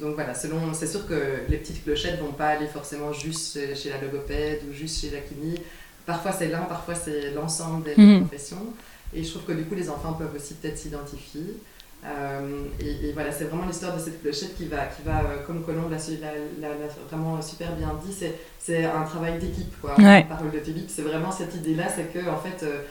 donc 0.00 0.14
voilà, 0.14 0.34
selon, 0.34 0.72
c'est 0.74 0.86
sûr 0.86 1.06
que 1.06 1.42
les 1.48 1.56
petites 1.56 1.82
clochettes 1.84 2.20
vont 2.20 2.32
pas 2.32 2.48
aller 2.48 2.66
forcément 2.66 3.12
juste 3.12 3.54
chez, 3.54 3.74
chez 3.74 3.90
la 3.90 4.00
logopède 4.00 4.60
ou 4.68 4.72
juste 4.72 5.00
chez 5.00 5.10
la 5.10 5.20
kiné. 5.20 5.60
Parfois 6.06 6.32
c'est 6.32 6.48
l'un, 6.48 6.62
parfois 6.62 6.94
c'est 6.94 7.32
l'ensemble 7.32 7.84
des 7.84 7.96
mmh. 7.96 8.20
professions. 8.20 8.66
Et 9.14 9.22
je 9.22 9.30
trouve 9.30 9.44
que 9.44 9.52
du 9.52 9.64
coup, 9.64 9.74
les 9.74 9.88
enfants 9.88 10.12
peuvent 10.12 10.34
aussi 10.34 10.54
peut-être 10.54 10.78
s'identifier. 10.78 11.56
Euh, 12.04 12.64
et, 12.80 13.08
et, 13.08 13.12
voilà, 13.12 13.32
c'est 13.32 13.44
vraiment 13.44 13.66
l'histoire 13.66 13.96
de 13.96 14.00
cette 14.00 14.22
clochette 14.22 14.56
qui 14.56 14.66
va, 14.66 14.86
qui 14.86 15.02
va 15.02 15.18
euh, 15.18 15.44
comme 15.44 15.64
Colombe 15.64 15.90
l'a 15.90 16.68
vraiment 17.10 17.42
super 17.42 17.74
bien 17.74 17.98
dit, 18.04 18.14
c'est 18.58 18.84
un 18.84 19.02
travail 19.02 19.38
d'équipe, 19.38 19.80
quoi. 19.80 19.98
Ouais. 19.98 20.24
Parole 20.28 20.52
de 20.52 20.60
Philippe, 20.60 20.88
c'est 20.88 21.02
vraiment 21.02 21.32
cette 21.32 21.54
idée-là, 21.56 21.88
c'est 21.88 22.12
que 22.12 22.28
en 22.28 22.36
fait, 22.36 22.62
euh, 22.62 22.82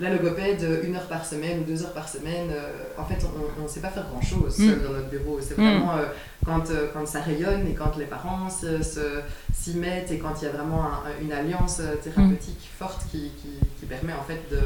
la 0.00 0.10
logopède, 0.10 0.66
une 0.82 0.96
heure 0.96 1.06
par 1.06 1.24
semaine 1.24 1.60
ou 1.60 1.64
deux 1.64 1.84
heures 1.84 1.92
par 1.92 2.08
semaine, 2.08 2.48
euh, 2.50 2.72
en 2.98 3.04
fait, 3.04 3.24
on 3.58 3.62
ne 3.62 3.68
sait 3.68 3.80
pas 3.80 3.90
faire 3.90 4.06
grand-chose 4.10 4.58
mm. 4.58 4.82
dans 4.82 4.92
notre 4.92 5.08
bureau. 5.08 5.38
C'est 5.40 5.54
vraiment 5.54 5.96
euh, 5.96 6.06
quand, 6.44 6.68
euh, 6.70 6.88
quand 6.92 7.06
ça 7.06 7.20
rayonne 7.20 7.68
et 7.68 7.74
quand 7.74 7.96
les 7.96 8.06
parents 8.06 8.48
s'y 8.50 9.76
mettent 9.76 10.10
et 10.10 10.18
quand 10.18 10.34
il 10.40 10.46
y 10.46 10.48
a 10.48 10.50
vraiment 10.50 10.84
un, 10.84 11.22
une 11.22 11.32
alliance 11.32 11.80
thérapeutique 12.02 12.58
mm. 12.58 12.78
forte 12.78 13.02
qui, 13.10 13.30
qui, 13.40 13.50
qui, 13.78 13.86
permet 13.86 14.12
en 14.12 14.22
fait 14.22 14.40
de 14.50 14.58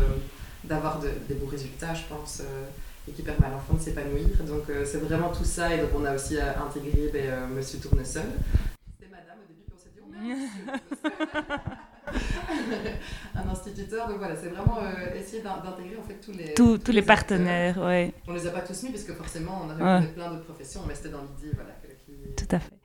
d'avoir 0.65 1.01
de, 1.01 1.09
des 1.29 1.35
beaux 1.35 1.47
résultats, 1.47 1.95
je 1.95 2.03
pense, 2.09 2.41
euh, 2.41 2.65
et 3.09 3.13
qui 3.13 3.23
permet 3.23 3.47
à 3.47 3.51
l'enfant 3.51 3.75
de 3.75 3.81
s'épanouir. 3.81 4.29
Donc 4.47 4.69
euh, 4.71 4.85
c'est 4.85 4.99
vraiment 4.99 5.31
tout 5.31 5.45
ça, 5.45 5.75
et 5.75 5.79
donc 5.79 5.91
on 5.95 6.05
a 6.05 6.15
aussi 6.15 6.37
euh, 6.37 6.53
intégré 6.61 7.11
ben, 7.13 7.49
Monsieur 7.49 7.79
Tournesol. 7.79 8.25
C'était 8.99 9.11
Madame 9.11 9.39
au 9.43 9.47
début, 9.49 9.63
puis 9.65 9.75
on 9.75 9.79
s'est 9.79 9.91
dit, 9.95 10.01
oh 10.03 10.11
merde, 10.11 10.39
un 13.35 13.49
instituteur, 13.51 14.09
donc 14.09 14.19
voilà, 14.19 14.35
c'est 14.37 14.49
vraiment 14.49 14.79
essayer 15.15 15.43
d'intégrer 15.43 15.97
en 15.99 16.03
fait 16.03 16.21
tous 16.21 16.33
les, 16.33 16.55
tous, 16.55 16.79
tous 16.79 16.91
les, 16.91 17.01
les 17.01 17.07
partenaires, 17.07 17.79
ouais. 17.79 18.13
On 18.27 18.35
les 18.35 18.47
a 18.47 18.51
pas 18.51 18.63
tous 18.63 18.83
mis, 18.83 18.91
parce 18.91 19.05
que 19.05 19.15
forcément 19.15 19.63
on 19.67 19.71
a 19.71 20.01
ouais. 20.01 20.07
plein 20.09 20.31
d'autres 20.31 20.45
professions, 20.45 20.83
mais 20.87 20.95
c'était 20.95 21.11
dans 21.11 21.23
l'idée, 21.23 21.55
voilà. 21.55 21.71
Qui... 22.05 22.35
Tout 22.35 22.57
à 22.57 22.59
fait. 22.59 22.78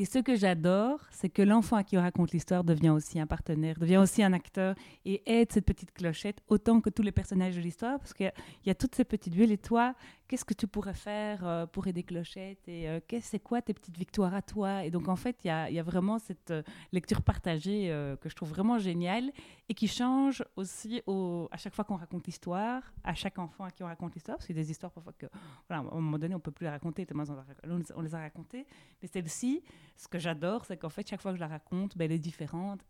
Et 0.00 0.06
ce 0.06 0.18
que 0.18 0.34
j'adore, 0.34 0.98
c'est 1.10 1.28
que 1.28 1.42
l'enfant 1.42 1.76
à 1.76 1.84
qui 1.84 1.98
on 1.98 2.00
raconte 2.00 2.32
l'histoire 2.32 2.64
devient 2.64 2.88
aussi 2.88 3.20
un 3.20 3.26
partenaire, 3.26 3.78
devient 3.78 3.98
aussi 3.98 4.22
un 4.22 4.32
acteur 4.32 4.74
et 5.04 5.22
aide 5.30 5.52
cette 5.52 5.66
petite 5.66 5.92
clochette 5.92 6.38
autant 6.48 6.80
que 6.80 6.88
tous 6.88 7.02
les 7.02 7.12
personnages 7.12 7.54
de 7.54 7.60
l'histoire, 7.60 7.98
parce 7.98 8.14
qu'il 8.14 8.32
y, 8.64 8.70
a 8.70 8.74
toutes 8.74 8.94
ces 8.94 9.04
petites 9.04 9.34
villes. 9.34 9.52
Et 9.52 9.58
toi, 9.58 9.94
qu'est-ce 10.30 10.44
que 10.44 10.54
tu 10.54 10.68
pourrais 10.68 10.94
faire 10.94 11.44
euh, 11.44 11.66
pour 11.66 11.88
aider 11.88 12.04
Clochette 12.04 12.68
Et 12.68 12.88
euh, 12.88 13.00
c'est 13.20 13.40
quoi 13.40 13.60
tes 13.62 13.74
petites 13.74 13.98
victoires 13.98 14.32
à 14.32 14.42
toi? 14.42 14.84
Et 14.84 14.90
donc, 14.92 15.08
en 15.08 15.16
fait, 15.16 15.36
il 15.44 15.48
y 15.48 15.74
y 15.74 15.78
a, 15.80 15.82
vraiment 15.82 16.20
cette 16.20 16.52
euh, 16.52 16.62
lecture 16.92 17.20
partagée 17.20 17.88
que 18.20 18.28
je 18.28 18.36
trouve 18.36 18.50
vraiment 18.50 18.78
géniale 18.78 19.32
et 19.68 19.74
qui 19.74 19.88
change 19.88 20.44
aussi 20.54 21.02
au, 21.08 21.48
à 21.50 21.56
chaque 21.56 21.74
fois 21.74 21.84
qu'on 21.84 21.96
raconte 21.96 22.26
l'histoire, 22.26 22.92
à 23.02 23.14
chaque 23.14 23.40
enfant 23.40 23.64
à 23.64 23.72
qui 23.72 23.82
on 23.82 23.86
raconte 23.86 24.14
l'histoire, 24.14 24.36
parce 24.36 24.46
qu'il 24.46 24.56
y 24.56 24.60
a 24.60 24.62
des 24.62 24.70
histoires 24.70 24.92
parfois 24.92 25.12
que, 25.14 25.26
voilà, 25.68 25.82
à 25.82 25.96
un 25.96 26.00
moment 26.00 26.18
donné, 26.18 26.36
on 26.36 26.40
peut 26.40 26.52
plus 26.52 26.64
les 26.64 26.70
raconter, 26.70 27.04
tellement 27.06 27.24
on, 27.66 27.80
on 27.96 28.00
les 28.00 28.14
a 28.14 28.20
racontées. 28.20 28.66
Mais 29.02 29.08
celle-ci, 29.08 29.64
ce 29.96 30.06
que 30.06 30.20
j'adore, 30.20 30.64
c'est 30.64 30.76
qu'en 30.76 30.90
fait, 30.90 31.08
chaque 31.08 31.20
fois 31.20 31.32
que 31.32 31.38
je 31.38 31.40
la 31.40 31.48
raconte, 31.48 31.96
ben, 31.96 32.04
elle 32.04 32.12
est 32.12 32.20
différente 32.20 32.80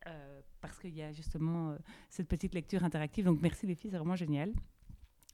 parce 0.61 0.79
qu'il 0.79 0.95
y 0.95 1.03
a 1.03 1.11
justement 1.11 1.75
cette 2.11 2.29
petite 2.29 2.53
lecture 2.53 2.85
interactive. 2.85 3.25
Donc, 3.25 3.41
merci 3.41 3.67
les 3.67 3.75
filles, 3.75 3.91
c'est 3.91 3.97
vraiment 3.97 4.17
génial. 4.17 4.53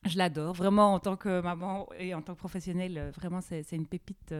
Je 0.06 0.18
l'adore, 0.18 0.54
vraiment 0.54 0.94
en 0.94 0.98
tant 0.98 1.16
que 1.16 1.40
maman 1.40 1.88
et 1.98 2.14
en 2.14 2.22
tant 2.22 2.34
que 2.34 2.38
professionnelle, 2.38 3.12
vraiment 3.16 3.40
c'est 3.40 3.64
une 3.72 3.86
pépite 3.86 4.34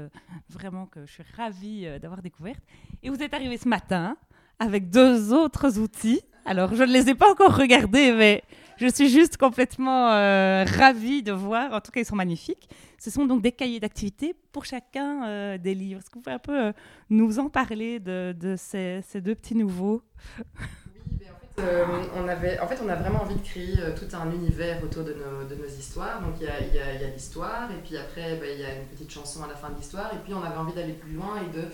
vraiment 0.49 0.87
que 0.87 1.05
je 1.07 1.13
suis 1.13 1.25
ravie 1.37 1.87
d'avoir 2.01 2.23
découverte. 2.23 2.63
Et 3.03 3.11
vous 3.11 3.23
êtes 3.23 3.35
arrivé 3.35 3.57
ce 3.59 3.69
matin 3.69 4.17
avec 4.59 4.91
deux 4.91 5.33
autres 5.33 5.79
outils. 5.79 6.23
Alors 6.45 6.75
je 6.75 6.83
ne 6.83 6.93
les 6.93 7.11
ai 7.11 7.15
pas 7.15 7.31
encore 7.31 7.57
regardés, 7.57 8.13
mais 8.13 8.43
je 8.77 8.87
suis 8.89 9.09
juste 9.09 9.37
complètement 9.37 10.09
ravie 10.09 11.23
de 11.23 11.33
voir. 11.33 11.73
En 11.73 11.81
tout 11.81 11.91
cas, 11.91 12.01
ils 12.01 12.07
sont 12.07 12.17
magnifiques. 12.17 12.69
Ce 12.99 13.11
sont 13.11 13.27
donc 13.27 13.43
des 13.43 13.53
cahiers 13.53 13.81
d'activité 13.81 14.35
pour 14.53 14.65
chacun 14.65 15.57
des 15.59 15.75
livres. 15.75 16.01
Est-ce 16.01 16.11
que 16.11 16.15
vous 16.15 16.23
pouvez 16.23 16.35
un 16.35 16.39
peu 16.39 16.73
nous 17.11 17.39
en 17.39 17.49
parler 17.49 18.01
de, 18.01 18.55
ces, 18.57 19.03
deux 19.17 19.35
petits 19.35 19.55
nouveaux? 19.55 20.03
Euh, 21.59 21.85
on 22.15 22.29
avait, 22.29 22.59
en 22.61 22.67
fait, 22.67 22.79
on 22.85 22.89
a 22.89 22.95
vraiment 22.95 23.23
envie 23.23 23.35
de 23.35 23.43
créer 23.43 23.79
euh, 23.79 23.93
tout 23.97 24.15
un 24.15 24.31
univers 24.31 24.83
autour 24.83 25.05
de 25.05 25.15
nos, 25.15 25.49
de 25.49 25.55
nos 25.55 25.69
histoires. 25.69 26.21
Donc, 26.21 26.35
il 26.39 26.47
y 26.47 26.51
a, 26.51 26.61
y 26.61 27.05
a, 27.05 27.09
l'histoire, 27.09 27.71
et 27.71 27.83
puis 27.83 27.97
après, 27.97 28.37
ben, 28.37 28.51
il 28.53 28.61
y 28.61 28.65
a 28.65 28.75
une 28.75 28.85
petite 28.87 29.11
chanson 29.11 29.43
à 29.43 29.49
la 29.49 29.55
fin 29.55 29.71
de 29.71 29.77
l'histoire. 29.77 30.13
Et 30.13 30.19
puis, 30.19 30.35
on 30.35 30.43
avait 30.43 30.57
envie 30.57 30.75
d'aller 30.75 30.93
plus 30.93 31.13
loin 31.13 31.41
et 31.41 31.57
de, 31.57 31.65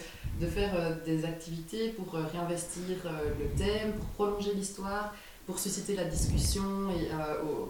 de 0.44 0.50
faire 0.50 0.72
euh, 0.76 0.94
des 1.04 1.24
activités 1.24 1.88
pour 1.88 2.12
réinvestir 2.12 2.96
le 3.38 3.46
thème, 3.58 3.92
pour 3.94 4.06
prolonger 4.10 4.54
l'histoire, 4.54 5.14
pour 5.46 5.58
susciter 5.58 5.96
la 5.96 6.04
discussion 6.04 6.90
et, 6.90 7.08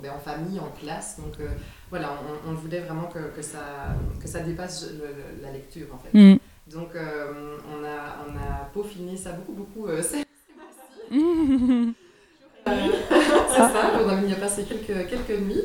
ben, 0.02 0.12
en 0.12 0.18
famille, 0.18 0.60
en 0.60 0.70
classe. 0.78 1.18
Donc, 1.18 1.38
voilà, 1.88 2.10
on, 2.46 2.52
voulait 2.52 2.80
vraiment 2.80 3.06
que, 3.06 3.34
que, 3.34 3.40
ça, 3.40 3.96
que 4.20 4.28
ça 4.28 4.40
dépasse 4.40 4.86
la 5.40 5.50
lecture, 5.50 5.86
en 5.94 5.98
fait. 5.98 6.12
Mm. 6.12 6.38
Donc, 6.66 6.90
on, 6.94 7.84
a, 7.84 8.26
on 8.28 8.36
a 8.36 8.66
peaufiné 8.74 9.16
ça 9.16 9.32
beaucoup, 9.32 9.52
beaucoup. 9.52 9.86
a, 9.88 9.92
a 9.94 10.24
passé 14.52 14.64
quelques, 14.64 15.08
quelques 15.08 15.40
nuits. 15.40 15.64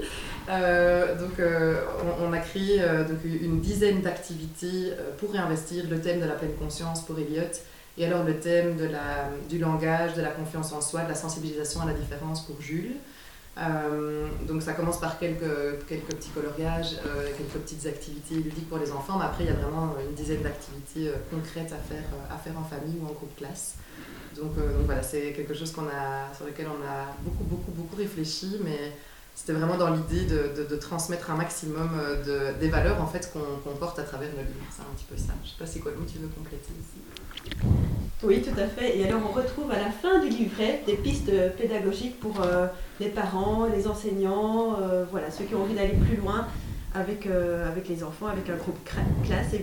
Euh, 0.49 1.15
donc, 1.15 1.39
euh, 1.39 1.81
on, 2.21 2.31
a 2.31 2.39
créé 2.39 2.81
euh, 2.81 3.03
donc, 3.03 3.19
une 3.25 3.59
dizaine 3.59 4.01
d'activités 4.01 4.93
pour 5.17 5.31
réinvestir 5.31 5.85
le 5.89 5.99
thème 5.99 6.21
de 6.21 6.25
la 6.25 6.35
pleine 6.35 6.55
conscience 6.55 7.05
pour 7.05 7.19
Elliot 7.19 7.43
et 7.97 8.05
alors 8.05 8.23
le 8.23 8.39
thème 8.39 8.77
de 8.77 8.85
la, 8.85 9.29
du 9.49 9.57
langage, 9.57 10.13
de 10.13 10.21
la 10.21 10.29
confiance 10.29 10.71
en 10.71 10.81
soi, 10.81 11.01
de 11.01 11.09
la 11.09 11.15
sensibilisation 11.15 11.81
à 11.81 11.85
la 11.85 11.93
différence 11.93 12.45
pour 12.45 12.61
Jules. 12.61 12.95
Donc 14.47 14.61
ça 14.61 14.73
commence 14.73 14.99
par 14.99 15.17
quelques, 15.17 15.85
quelques 15.87 16.13
petits 16.13 16.29
coloriages, 16.29 16.97
quelques 17.37 17.63
petites 17.63 17.85
activités 17.87 18.35
ludiques 18.35 18.69
pour 18.69 18.77
les 18.77 18.91
enfants, 18.91 19.17
mais 19.17 19.25
après 19.25 19.45
il 19.45 19.47
y 19.47 19.49
a 19.49 19.55
vraiment 19.55 19.95
une 20.07 20.15
dizaine 20.15 20.43
d'activités 20.43 21.11
concrètes 21.31 21.73
à 21.73 21.77
faire, 21.77 22.03
à 22.29 22.37
faire 22.37 22.53
en 22.57 22.63
famille 22.63 22.99
ou 23.01 23.05
en 23.05 23.13
groupe 23.13 23.35
classe. 23.35 23.75
Euh, 24.37 24.41
donc, 24.41 24.85
voilà, 24.85 25.03
c'est 25.03 25.33
quelque 25.33 25.53
chose 25.53 25.71
sur 25.71 25.83
lequel 26.45 26.67
on 26.67 26.85
a 26.85 27.15
beaucoup, 27.23 27.43
beaucoup, 27.43 27.71
beaucoup 27.71 27.95
réfléchi, 27.95 28.57
mais 28.63 28.93
c'était 29.35 29.53
vraiment 29.53 29.77
dans 29.77 29.93
l'idée 29.93 30.25
de, 30.25 30.75
transmettre 30.75 31.31
un 31.31 31.35
maximum 31.35 31.89
euh, 31.97 32.53
de, 32.53 32.59
des 32.59 32.69
valeurs 32.69 33.01
en 33.01 33.07
fait 33.07 33.31
qu'on 33.31 33.75
porte 33.75 33.99
à 33.99 34.03
travers 34.03 34.29
nos 34.29 34.41
livres. 34.41 34.65
C'est 34.71 34.81
un 34.81 34.95
petit 34.95 35.05
peu 35.09 35.17
ça. 35.17 35.33
Je 35.43 35.47
ne 35.47 35.51
sais 35.53 35.59
pas 35.59 35.65
si 35.65 35.79
Colombe, 35.79 36.05
tu 36.05 36.19
veux 36.19 36.27
compléter 36.27 36.71
ici. 36.79 37.96
Oui, 38.23 38.41
tout 38.41 38.59
à 38.59 38.65
fait. 38.65 38.97
Et 38.97 39.05
alors 39.05 39.21
on 39.29 39.31
retrouve 39.31 39.71
à 39.71 39.79
la 39.79 39.91
fin 39.91 40.19
du 40.19 40.29
livret 40.29 40.81
des 40.87 40.95
pistes 40.95 41.31
pédagogiques 41.57 42.19
pour 42.19 42.41
euh, 42.41 42.67
les 42.99 43.09
parents, 43.09 43.65
les 43.65 43.87
enseignants, 43.87 44.77
voilà, 45.11 45.29
ceux 45.29 45.45
qui 45.45 45.55
ont 45.55 45.61
envie 45.61 45.75
d'aller 45.75 45.93
plus 45.93 46.17
loin 46.17 46.47
avec, 46.95 47.27
avec 47.27 47.87
les 47.89 48.03
enfants, 48.03 48.25
avec 48.27 48.49
un 48.49 48.55
groupe 48.55 48.79
classe 49.23 49.53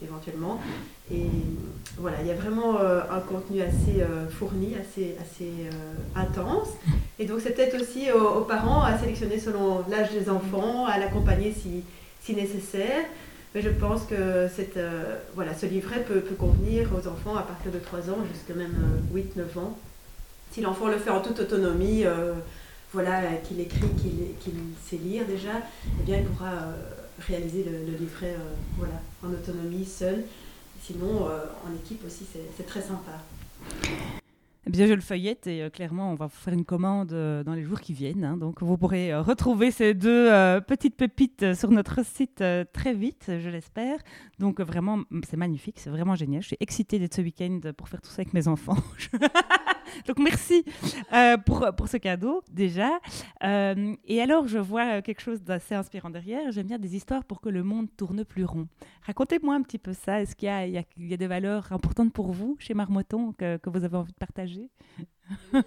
éventuellement. 0.00 0.60
Et 1.10 1.26
voilà, 1.96 2.18
il 2.20 2.26
y 2.26 2.30
a 2.30 2.34
vraiment 2.34 2.78
euh, 2.78 3.00
un 3.10 3.20
contenu 3.20 3.60
assez 3.62 4.00
euh, 4.00 4.28
fourni, 4.28 4.74
assez, 4.76 5.16
assez 5.20 5.50
euh, 5.72 6.20
intense. 6.20 6.68
Et 7.18 7.24
donc 7.24 7.40
c'est 7.42 7.50
peut-être 7.50 7.80
aussi 7.80 8.12
aux, 8.12 8.42
parents 8.42 8.82
à 8.82 8.96
sélectionner 8.98 9.38
selon 9.38 9.84
l'âge 9.88 10.10
des 10.10 10.30
enfants, 10.30 10.86
à 10.86 10.98
l'accompagner 10.98 11.52
si, 11.52 11.82
si, 12.20 12.34
nécessaire. 12.34 13.04
Mais 13.54 13.62
je 13.62 13.70
pense 13.70 14.04
que 14.04 14.48
cette, 14.54 14.78
voilà, 15.34 15.54
ce 15.54 15.66
livret 15.66 16.04
peut, 16.04 16.20
convenir 16.38 16.88
aux 16.94 17.08
enfants 17.08 17.36
à 17.36 17.42
partir 17.42 17.72
de 17.72 17.78
3 17.78 18.10
ans 18.10 18.18
jusqu'à 18.32 18.54
même 18.54 18.76
8-9 19.14 19.58
ans. 19.58 19.78
Si 20.52 20.60
l'enfant 20.60 20.88
le 20.88 20.98
fait 20.98 21.10
en 21.10 21.20
toute 21.20 21.40
autonomie, 21.40 22.04
voilà, 22.92 23.22
qu'il 23.42 23.60
écrit, 23.60 23.88
qu'il 23.98 24.52
sait 24.84 24.96
lire 24.96 25.24
déjà, 25.26 25.62
eh 25.98 26.02
bien 26.04 26.18
il 26.18 26.24
pourra 26.24 26.74
réaliser 27.26 27.64
le, 27.64 27.96
livret 27.96 28.36
en 29.24 29.32
autonomie 29.32 29.86
seul. 29.86 30.24
Sinon, 30.82 31.28
euh, 31.28 31.44
en 31.66 31.74
équipe 31.74 32.04
aussi, 32.06 32.24
c'est 32.56 32.66
très 32.66 32.80
sympa. 32.80 33.20
Eh 34.68 34.70
bien, 34.70 34.86
je 34.86 34.92
le 34.92 35.00
feuillette 35.00 35.46
et 35.46 35.62
euh, 35.62 35.70
clairement, 35.70 36.12
on 36.12 36.14
va 36.14 36.28
faire 36.28 36.52
une 36.52 36.66
commande 36.66 37.14
euh, 37.14 37.42
dans 37.42 37.54
les 37.54 37.62
jours 37.62 37.80
qui 37.80 37.94
viennent. 37.94 38.22
Hein. 38.22 38.36
donc, 38.36 38.62
vous 38.62 38.76
pourrez 38.76 39.14
retrouver 39.14 39.70
ces 39.70 39.94
deux 39.94 40.28
petites 40.66 40.94
pépites 40.94 41.54
sur 41.54 41.70
notre 41.70 42.04
site 42.04 42.44
très 42.74 42.92
vite, 42.92 43.24
je 43.28 43.48
l'espère. 43.48 43.98
Donc, 44.38 44.60
vraiment, 44.60 45.00
c'est 45.26 45.38
magnifique, 45.38 45.78
c'est 45.78 45.88
vraiment 45.88 46.16
génial. 46.16 46.42
Je 46.42 46.48
suis 46.48 46.56
excitée 46.60 46.98
d'être 46.98 47.14
ce 47.14 47.22
week-end 47.22 47.60
pour 47.78 47.88
faire 47.88 48.02
tout 48.02 48.10
ça 48.10 48.20
avec 48.20 48.34
mes 48.34 48.46
enfants. 48.46 48.76
Donc 50.06 50.18
merci 50.18 50.64
euh, 51.12 51.36
pour, 51.36 51.66
pour 51.76 51.88
ce 51.88 51.96
cadeau 51.96 52.42
déjà. 52.50 52.90
Euh, 53.44 53.94
et 54.04 54.20
alors 54.20 54.48
je 54.48 54.58
vois 54.58 55.02
quelque 55.02 55.20
chose 55.20 55.42
d'assez 55.42 55.74
inspirant 55.74 56.10
derrière. 56.10 56.50
J'aime 56.52 56.66
bien 56.66 56.78
des 56.78 56.96
histoires 56.96 57.24
pour 57.24 57.40
que 57.40 57.48
le 57.48 57.62
monde 57.62 57.88
tourne 57.96 58.24
plus 58.24 58.44
rond. 58.44 58.68
Racontez-moi 59.06 59.54
un 59.54 59.62
petit 59.62 59.78
peu 59.78 59.92
ça. 59.92 60.20
Est-ce 60.20 60.36
qu'il 60.36 60.46
y 60.46 60.50
a, 60.50 60.66
il 60.66 60.72
y, 60.72 61.14
a, 61.14 61.16
des 61.16 61.26
valeurs 61.26 61.72
importantes 61.72 62.12
pour 62.12 62.32
vous 62.32 62.56
chez 62.58 62.74
Marmotton 62.74 63.32
que, 63.32 63.56
que 63.56 63.70
vous 63.70 63.84
avez 63.84 63.96
envie 63.96 64.12
de 64.12 64.18
partager? 64.18 64.70
Oui, 65.52 65.60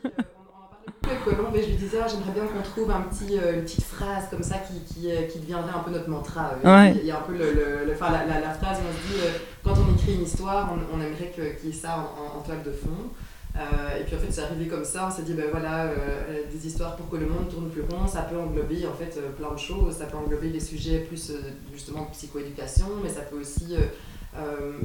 euh, 1.08 1.16
Colombe 1.24 1.56
et 1.56 1.64
je 1.64 1.70
lui 1.70 1.76
disais 1.76 2.00
ah, 2.04 2.08
j'aimerais 2.08 2.32
bien 2.32 2.46
qu'on 2.48 2.62
trouve 2.62 2.90
un 2.90 3.02
petit, 3.02 3.36
une 3.36 3.62
petite 3.62 3.84
phrase 3.84 4.30
comme 4.30 4.42
ça 4.42 4.58
qui, 4.58 4.80
qui, 4.82 5.10
qui, 5.32 5.40
deviendrait 5.40 5.74
un 5.76 5.84
peu 5.84 5.92
notre 5.92 6.10
mantra. 6.10 6.52
Il 6.64 7.06
y 7.06 7.12
a 7.12 7.20
un 7.20 7.22
peu 7.22 7.34
le, 7.34 7.54
le, 7.54 7.86
la, 7.86 8.40
la, 8.40 8.54
phrase, 8.54 8.80
on 8.88 8.92
se 8.92 9.14
dit 9.14 9.22
quand 9.64 9.74
on 9.74 9.96
écrit 9.96 10.16
une 10.16 10.24
histoire, 10.24 10.74
on, 10.74 11.02
aimerait 11.02 11.32
qu'il 11.34 11.70
y 11.70 11.72
ait 11.72 11.76
ça 11.76 11.98
en, 11.98 12.40
en, 12.40 12.42
toile 12.42 12.64
de 12.64 12.72
fond. 12.72 13.12
Euh, 13.58 14.00
et 14.00 14.04
puis 14.04 14.16
en 14.16 14.20
fait, 14.20 14.32
c'est 14.32 14.42
arrivé 14.42 14.68
comme 14.68 14.86
ça. 14.86 15.08
On 15.08 15.12
s'est 15.12 15.24
dit, 15.24 15.34
ben 15.34 15.48
voilà, 15.52 15.86
euh, 15.86 16.44
des 16.52 16.68
histoires 16.68 16.96
pour 16.96 17.10
que 17.10 17.18
le 17.18 17.28
monde 17.28 17.50
tourne 17.50 17.70
plus 17.70 17.82
rond, 17.82 18.08
ça 18.08 18.22
peut 18.22 18.38
englober 18.38 18.86
en 18.88 18.94
fait 18.94 19.18
euh, 19.18 19.32
plein 19.32 19.52
de 19.52 19.60
choses. 19.60 19.96
Ça 19.98 20.06
peut 20.06 20.18
englober 20.18 20.50
les 20.50 20.60
sujets 20.60 21.00
plus 21.00 21.34
justement 21.74 22.06
de 22.06 22.12
psychoéducation, 22.12 22.88
mais 23.04 23.10
ça 23.10 23.22
peut 23.22 23.40
aussi. 23.40 23.76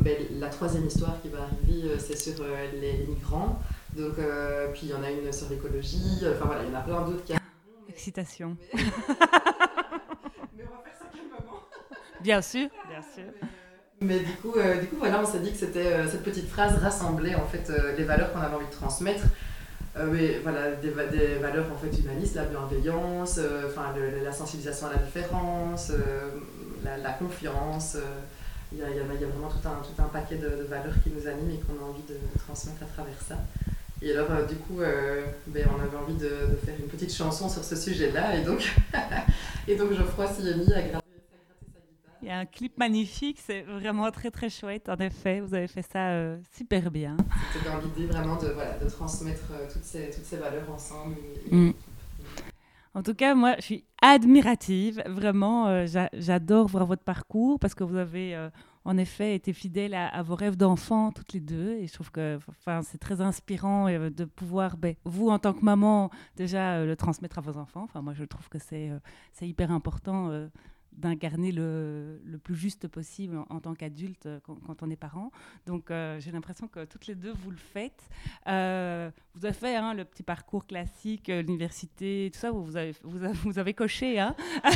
Ben, 0.01 0.17
la 0.41 0.49
troisième 0.49 0.87
histoire 0.87 1.23
qui 1.23 1.29
va 1.29 1.43
arriver, 1.43 1.97
c'est 1.99 2.17
sur 2.17 2.45
les, 2.81 3.07
migrants. 3.07 3.61
Donc, 3.97 4.17
puis 4.73 4.83
il 4.85 4.89
y 4.89 4.95
en 4.95 5.03
a 5.05 5.11
une 5.11 5.33
sur 5.33 5.49
l'écologie. 5.49 6.23
Enfin 6.23 6.47
voilà, 6.47 6.65
il 6.65 6.73
y 6.73 6.75
en 6.75 6.79
a 6.79 6.83
plein 6.83 7.03
d'autres 7.03 7.23
qui 7.25 7.33
arrivent. 7.33 7.45
Excitation. 7.89 8.57
Mais... 8.75 8.83
mais... 10.57 10.65
on 10.65 10.75
va 10.75 10.83
faire 10.83 10.99
ça 10.99 11.07
calmement. 11.13 11.63
Bien 12.21 12.43
sûr, 12.43 12.69
bien 12.89 13.03
sûr. 13.03 13.33
Mais 13.41 13.49
du 14.01 14.37
coup, 14.43 14.55
euh, 14.57 14.81
du 14.81 14.87
coup, 14.89 14.97
voilà, 14.99 15.21
on 15.23 15.27
s'est 15.27 15.39
dit 15.39 15.53
que 15.53 15.59
c'était 15.59 15.87
euh, 15.87 16.09
cette 16.09 16.23
petite 16.23 16.49
phrase 16.49 16.77
rassemblait 16.79 17.35
en 17.35 17.47
fait 17.47 17.71
euh, 17.71 17.97
les 17.97 18.05
valeurs 18.05 18.33
qu'on 18.33 18.41
avait 18.41 18.55
envie 18.55 18.67
de 18.67 18.73
transmettre. 18.73 19.25
mais 20.13 20.41
voilà, 20.43 20.73
des, 20.73 20.91
valeurs 20.91 21.67
en 21.73 21.79
fait 21.79 21.99
humanistes, 21.99 22.35
la 22.35 22.45
bienveillance, 22.45 23.41
enfin 23.67 23.95
la 24.23 24.33
sensibilisation 24.33 24.89
à 24.89 24.91
la 24.91 24.99
différence, 24.99 25.91
la, 26.85 27.13
confiance. 27.13 27.97
Il 28.73 28.79
y, 28.79 28.83
a, 28.83 28.87
vraiment 28.87 29.49
tout 29.49 29.67
un, 29.67 29.81
tout 29.83 30.03
un 30.03 30.09
paquet 30.09 30.37
de, 30.37 30.67
valeurs 30.69 30.93
qui 31.03 31.11
nous 31.11 31.27
animent 31.27 31.51
et 31.51 31.61
qu'on 31.61 31.83
a 31.83 31.89
envie 31.89 32.03
de 32.07 32.17
transmettre 32.39 32.83
à 32.83 32.87
travers 32.87 33.21
ça. 33.27 33.37
Et 34.03 34.13
alors, 34.13 34.47
du 34.47 34.57
coup, 34.57 34.81
ben, 35.47 35.67
on 35.75 35.83
avait 35.83 35.97
envie 35.97 36.19
de, 36.19 36.59
faire 36.63 36.75
une 36.79 36.89
petite 36.89 37.15
chanson 37.15 37.49
sur 37.49 37.65
ce 37.65 37.75
sujet-là. 37.75 38.37
Et 38.37 38.43
donc, 38.43 38.71
et 39.69 39.77
donc 39.77 39.95
Geoffroy 39.95 40.27
s'y 40.27 40.47
est 40.47 40.57
mis 40.57 40.75
il 42.27 42.31
y 42.31 42.33
a 42.33 42.39
un 42.41 42.45
clip 42.45 42.77
magnifique, 42.77 43.39
c'est 43.41 43.63
vraiment 43.63 44.11
très 44.11 44.33
très 44.33 44.51
chouette. 44.51 44.89
En 44.89 44.97
effet, 44.97 45.39
vous 45.39 45.55
avez 45.55 45.69
fait 45.69 45.83
ça 45.83 46.09
euh, 46.09 46.37
super 46.57 46.91
bien. 46.91 47.17
C'était 47.53 47.71
dans 47.71 47.79
l'idée 47.79 48.07
vraiment 48.07 48.35
de, 48.35 48.49
voilà, 48.49 48.77
de 48.79 48.91
transmettre 48.91 49.45
euh, 49.53 49.69
toutes, 49.73 49.85
ces, 49.85 50.11
toutes 50.11 50.25
ces 50.25 50.37
valeurs 50.37 50.69
ensemble. 50.69 51.15
Mm. 51.53 51.71
En 52.95 53.03
tout 53.05 53.15
cas, 53.15 53.37
moi, 53.37 53.55
je 53.59 53.63
suis 53.63 53.85
admirative. 54.03 55.05
Vraiment, 55.07 55.69
euh, 55.69 55.87
j'adore 56.15 56.67
voir 56.67 56.85
votre 56.85 57.05
parcours 57.05 57.61
parce 57.61 57.77
que 57.77 57.85
vous 57.85 57.97
avez 57.97 58.37
en 58.85 58.99
effet 58.99 59.37
été 59.37 59.53
fidèle 59.53 59.95
à, 59.95 60.21
vos 60.25 60.35
rêves 60.35 60.57
d'enfant 60.57 61.13
toutes 61.13 61.33
les 61.33 61.41
deux. 61.41 61.75
Et 61.75 61.87
je 61.87 61.93
trouve 61.93 62.11
que 62.11 62.41
enfin, 62.49 62.83
c'est 62.83 62.99
très 62.99 63.21
inspirant 63.21 63.87
de 63.87 64.25
pouvoir, 64.25 64.79
ben, 64.79 64.97
vous 65.05 65.29
en 65.29 65.39
tant 65.39 65.53
que 65.53 65.65
maman, 65.65 66.11
déjà 66.35 66.85
le 66.85 66.97
transmettre 66.97 67.39
à 67.39 67.41
vos 67.43 67.57
enfants. 67.57 67.85
Enfin, 67.85 68.03
moi, 68.03 68.15
je 68.15 68.25
trouve 68.25 68.49
que 68.49 68.59
c'est 68.59 68.91
c'est 69.33 69.47
hyper 69.47 69.71
important 69.71 70.49
d'incarner 70.97 71.53
le, 71.53 72.21
le, 72.25 72.39
plus 72.39 72.57
juste 72.57 72.89
possible 72.89 73.39
en, 73.51 73.61
tant 73.61 73.75
qu'adulte 73.75 74.27
euh, 74.27 74.41
quand, 74.43 74.83
on 74.83 74.91
est 74.91 74.97
parent. 74.97 75.31
Donc 75.67 75.91
euh, 75.91 76.19
j'ai 76.21 76.33
l'impression 76.33 76.69
que 76.69 76.85
toutes 76.85 77.07
les 77.07 77.15
deux, 77.15 77.33
vous 77.33 77.51
le 77.51 77.57
faites. 77.57 78.09
Euh, 78.49 79.11
vous 79.35 79.45
avez 79.45 79.55
fait 79.55 79.77
hein, 79.77 79.95
le 79.95 80.05
petit 80.05 80.23
parcours 80.23 80.67
classique, 80.67 81.29
l'université, 81.29 82.31
tout 82.33 82.39
ça, 82.39 82.51
vous 82.51 82.77
avez, 82.77 82.95
vous 83.03 83.23
avez, 83.23 83.35
vous 83.35 83.59
avez 83.59 83.75
coché. 83.75 84.19
Hein 84.19 84.35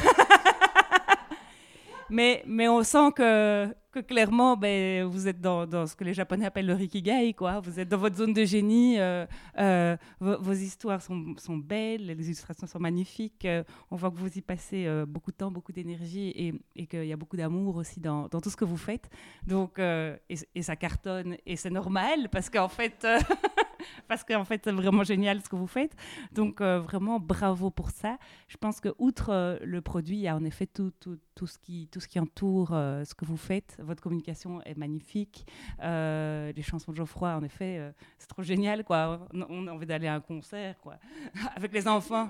mais, 2.11 2.42
mais 2.46 2.68
on 2.68 2.83
sent 2.83 3.12
que 3.16 3.74
que 3.90 4.00
clairement, 4.00 4.57
ben, 4.57 5.05
vous 5.05 5.26
êtes 5.26 5.40
dans, 5.40 5.66
dans, 5.66 5.87
ce 5.87 5.96
que 5.96 6.05
les 6.05 6.14
Japonais 6.14 6.46
appellent 6.46 6.66
le 6.66 6.74
rikigai, 6.74 7.35
quoi. 7.35 7.61
Vous 7.61 7.81
êtes 7.81 7.88
dans 7.88 7.98
votre 7.98 8.16
zone 8.16 8.33
de 8.33 8.44
génie. 8.44 8.98
Euh, 8.98 9.26
euh, 9.59 9.96
vos, 10.20 10.53
histoires 10.53 11.03
sont, 11.03 11.35
sont, 11.38 11.57
belles, 11.57 12.07
les 12.07 12.26
illustrations 12.26 12.66
sont 12.66 12.79
magnifiques. 12.79 13.44
Euh, 13.44 13.64
on 13.90 13.96
voit 13.96 14.11
que 14.11 14.16
vous 14.16 14.38
y 14.38 14.40
passez 14.40 14.88
beaucoup 15.07 15.33
de 15.33 15.37
temps, 15.37 15.50
beaucoup 15.50 15.72
d'énergie 15.72 16.33
et, 16.37 16.55
et 16.76 16.87
qu'il 16.87 17.05
y 17.05 17.12
a 17.12 17.16
beaucoup 17.16 17.37
d'amour 17.37 17.76
aussi 17.76 18.00
dans, 18.00 18.29
dans, 18.29 18.40
tout 18.40 18.50
ce 18.50 18.57
que 18.57 18.64
vous 18.64 18.76
faites. 18.76 19.11
Donc, 19.46 19.79
et, 19.79 20.37
et, 20.55 20.62
ça 20.62 20.76
cartonne 20.76 21.37
et 21.46 21.57
c'est 21.57 21.70
normal 21.70 22.29
parce 22.31 22.48
qu'en 22.48 22.68
fait. 22.68 23.07
parce 24.09 24.24
qu'en 24.24 24.44
fait, 24.44 24.61
c'est 24.62 24.72
vraiment 24.72 25.05
génial 25.05 25.40
ce 25.42 25.48
que 25.48 25.57
vous 25.57 25.66
faites. 25.66 25.96
Donc, 26.33 26.61
vraiment, 26.61 27.18
bravo 27.18 27.70
pour 27.70 27.90
ça. 27.90 28.18
Je 28.46 28.57
pense 28.57 28.81
que 28.81 28.90
outre 28.98 29.59
le 29.62 29.81
produit, 29.81 30.16
il 30.16 30.22
y 30.22 30.29
a 30.29 30.37
en 30.37 30.44
effet 30.44 30.66
tout, 30.66 30.92
tout, 31.00 31.18
tout 31.35 31.46
ce, 31.46 31.59
qui, 31.59 31.88
tout 31.90 32.00
ce 32.00 32.09
qui 32.09 32.20
entoure 32.20 32.68
ce 32.70 33.14
que 33.14 33.24
vous 33.24 33.38
faites. 33.38 33.79
Votre 33.80 34.02
communication 34.02 34.62
est 34.62 34.76
magnifique. 34.76 35.46
les 35.80 36.62
chansons 36.62 36.92
de 36.92 36.96
Geoffroy, 36.96 37.34
en 37.34 37.42
effet, 37.42 37.92
c'est 38.18 38.28
trop 38.28 38.42
génial. 38.42 38.84
Quoi. 38.84 39.26
On, 39.32 39.66
a 39.66 39.72
envie 39.72 39.86
d'aller 39.86 40.06
à 40.06 40.14
un 40.14 40.20
concert 40.20 40.78
quoi. 40.80 40.96
avec 41.56 41.72
les 41.72 41.86
enfants. 41.88 42.28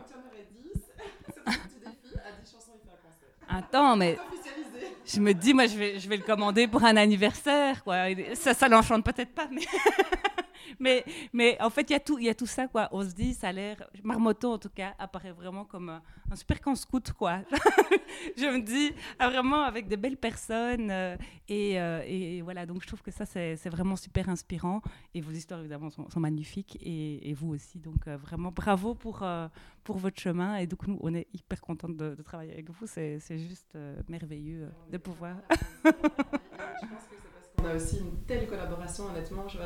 Attends, 3.48 3.96
mais 3.96 4.16
je 5.04 5.20
me 5.20 5.34
dis, 5.34 5.52
moi, 5.52 5.66
je 5.66 5.76
vais, 5.76 5.98
je 5.98 6.08
vais 6.08 6.16
le 6.16 6.22
commander 6.22 6.68
pour 6.68 6.84
un 6.84 6.96
anniversaire. 6.96 7.82
Quoi. 7.82 7.96
Ça, 8.34 8.54
ça 8.54 8.68
l'enchante 8.68 9.04
peut-être 9.04 9.34
pas, 9.34 9.48
mais 9.50 9.62
mais, 10.80 11.56
en 11.60 11.70
fait, 11.70 11.90
il 11.90 11.92
y, 11.92 12.28
a 12.28 12.34
tout, 12.34 12.46
ça. 12.46 12.68
On 12.90 13.02
se 13.02 13.14
dit, 13.14 13.34
ça 13.34 13.48
a 13.48 13.52
l'air. 13.52 13.88
Marmotto, 14.02 14.52
en 14.52 14.58
tout 14.58 14.70
cas, 14.70 14.94
apparaît 14.98 15.32
vraiment 15.32 15.64
comme 15.64 15.90
un, 15.90 16.02
super 16.34 16.60
camp 16.60 16.74
scout, 16.74 17.12
je 18.36 18.46
me 18.46 18.60
dis, 18.60 18.92
ah, 19.18 19.28
vraiment 19.28 19.62
avec 19.62 19.88
de 19.88 19.96
belles 19.96 20.16
personnes. 20.16 20.90
Euh, 20.90 21.16
euh, 21.50 22.02
et, 22.06 22.40
voilà, 22.42 22.66
donc 22.66 22.82
je 22.82 22.86
trouve 22.86 23.02
que 23.02 23.10
ça, 23.10 23.26
c'est 23.26 23.68
vraiment 23.68 23.96
super 23.96 24.28
inspirant. 24.28 24.80
Et 25.14 25.20
vos 25.20 25.32
histoires, 25.32 25.60
évidemment, 25.60 25.90
sont, 25.90 26.08
magnifiques. 26.20 26.78
Et, 26.80 27.34
vous 27.34 27.50
aussi. 27.50 27.78
Donc, 27.78 28.08
euh, 28.08 28.16
vraiment, 28.16 28.50
bravo 28.50 28.94
pour, 28.94 29.24
votre 29.86 30.20
chemin. 30.20 30.56
Et 30.56 30.66
donc, 30.66 30.86
nous, 30.86 30.98
on 31.00 31.14
est 31.14 31.26
hyper 31.34 31.60
contents 31.60 31.88
de, 31.88 32.14
de 32.14 32.22
travailler 32.22 32.52
avec 32.52 32.70
vous. 32.70 32.86
C'est 32.86 33.20
juste 33.28 33.76
merveilleux 34.08 34.68
de 34.90 34.98
pouvoir. 34.98 35.36
je 35.84 35.90
pense 35.90 37.04
que 37.10 37.29
on 37.62 37.68
a 37.68 37.74
aussi 37.74 37.98
une 37.98 38.24
telle 38.26 38.46
collaboration, 38.46 39.04
honnêtement. 39.06 39.46
Je, 39.48 39.58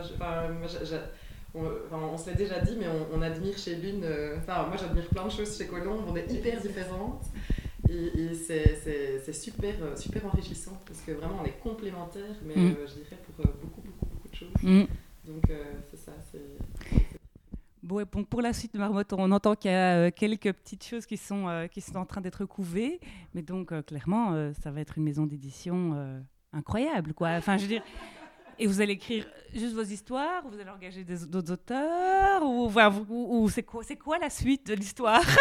on, 1.54 2.18
se 2.18 2.30
l'a 2.30 2.36
déjà 2.36 2.60
dit, 2.60 2.76
mais 2.78 2.86
on, 3.12 3.22
admire 3.22 3.56
chez 3.56 3.76
l'une. 3.76 4.04
Euh, 4.04 4.38
enfin, 4.38 4.66
moi, 4.66 4.76
j'admire 4.76 5.08
plein 5.08 5.26
de 5.26 5.30
choses 5.30 5.56
chez 5.56 5.66
Colombe. 5.66 6.04
On 6.08 6.16
est 6.16 6.30
hyper 6.30 6.60
différentes. 6.60 7.24
Et, 7.88 8.34
c'est 8.34 9.32
super, 9.32 9.74
euh, 9.82 9.96
super 9.96 10.26
enrichissant 10.26 10.80
parce 10.86 11.00
que 11.02 11.12
vraiment, 11.12 11.38
on 11.42 11.44
est 11.44 11.58
complémentaires, 11.62 12.36
mais 12.44 12.56
mm. 12.56 12.66
euh, 12.66 12.86
je 12.86 12.94
dirais 12.94 13.18
pour 13.24 13.44
beaucoup, 13.44 13.82
beaucoup, 13.82 14.06
beaucoup 14.06 14.28
de 14.28 14.34
choses. 14.34 14.62
Mm. 14.62 14.84
Donc, 15.26 15.52
c'est 15.90 15.96
ça. 15.96 16.12
Bon, 17.82 18.00
et 18.00 18.04
pour 18.06 18.40
la 18.40 18.52
suite 18.52 18.74
de 18.74 18.78
Marmotte, 18.78 19.12
on 19.12 19.30
entend 19.30 19.54
qu'il 19.54 19.70
y 19.70 19.74
a 19.74 20.10
quelques 20.10 20.52
petites 20.52 20.84
choses 20.84 21.06
qui 21.06 21.16
sont, 21.18 21.68
qui 21.70 21.80
sont 21.80 21.96
en 21.96 22.06
train 22.06 22.20
d'être 22.20 22.44
couvées. 22.46 22.98
Mais 23.34 23.42
donc, 23.42 23.72
clairement, 23.86 24.52
ça 24.62 24.70
va 24.70 24.80
être 24.80 24.98
une 24.98 25.04
maison 25.04 25.26
d'édition 25.26 26.22
incroyable, 26.54 27.12
quoi. 27.14 27.30
Enfin, 27.30 27.56
je 27.56 27.62
veux 27.62 27.68
dire. 27.68 27.82
Et 28.58 28.66
vous 28.66 28.80
allez 28.80 28.92
écrire 28.92 29.26
juste 29.52 29.74
vos 29.74 29.82
histoires, 29.82 30.44
ou 30.46 30.50
vous 30.50 30.60
allez 30.60 30.70
engager 30.70 31.04
d'autres 31.04 31.52
auteurs, 31.52 32.42
ou, 32.42 32.70
ou, 33.08 33.48
c'est 33.48 33.64
quoi, 33.64 33.82
c'est 33.82 33.96
quoi 33.96 34.18
la 34.18 34.30
suite 34.30 34.66
de 34.66 34.74
l'histoire? 34.74 35.22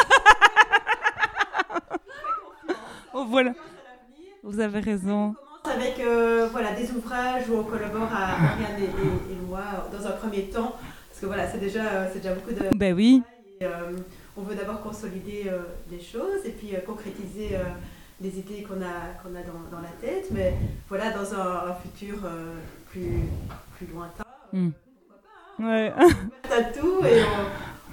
Oh, 3.15 3.26
Voilà. 3.30 3.54
Vous 4.41 4.60
avez 4.60 4.80
raison. 4.80 5.36
On 5.38 5.69
commence 5.69 5.80
avec 5.80 5.99
euh, 5.99 6.49
voilà, 6.52 6.71
des 6.73 6.91
ouvrages 6.91 7.47
où 7.47 7.58
on 7.58 7.63
collabore 7.63 8.12
à 8.12 8.32
Ariane 8.32 8.82
et, 8.82 9.36
moi 9.47 9.88
dans 9.91 10.08
un 10.08 10.12
premier 10.13 10.49
temps, 10.49 10.76
parce 11.10 11.21
que 11.21 11.28
voilà, 11.28 11.47
c'est 11.47 11.60
déjà, 11.60 11.86
euh, 11.86 12.10
c'est 12.12 12.19
déjà 12.19 12.34
beaucoup 12.34 12.52
de. 12.52 12.76
Ben 12.76 12.95
oui. 12.95 13.21
Euh, 13.62 13.95
on 14.36 14.41
veut 14.41 14.56
d'abord 14.56 14.82
consolider 14.82 15.52
les 15.91 15.99
choses 16.02 16.43
et 16.43 16.49
puis 16.49 16.73
concrétiser 16.86 17.56
des 18.19 18.39
idées 18.39 18.63
qu'on 18.63 18.82
a, 18.82 19.13
qu'on 19.21 19.36
a 19.36 19.41
dans, 19.41 19.76
dans, 19.76 19.82
la 19.82 19.89
tête, 20.02 20.28
mais 20.32 20.54
voilà, 20.88 21.12
dans 21.12 21.34
un, 21.34 21.73
futur 21.76 22.17
euh, 22.26 22.54
plus, 22.89 23.19
plus 23.76 23.88
lointain, 23.88 24.23
mm. 24.52 24.69
pourquoi 24.69 25.21
pas 25.23 25.63
hein, 25.63 25.67
ouais. 25.67 25.93
On 25.97 26.54
à 26.54 26.63
tout 26.63 27.06
et 27.06 27.23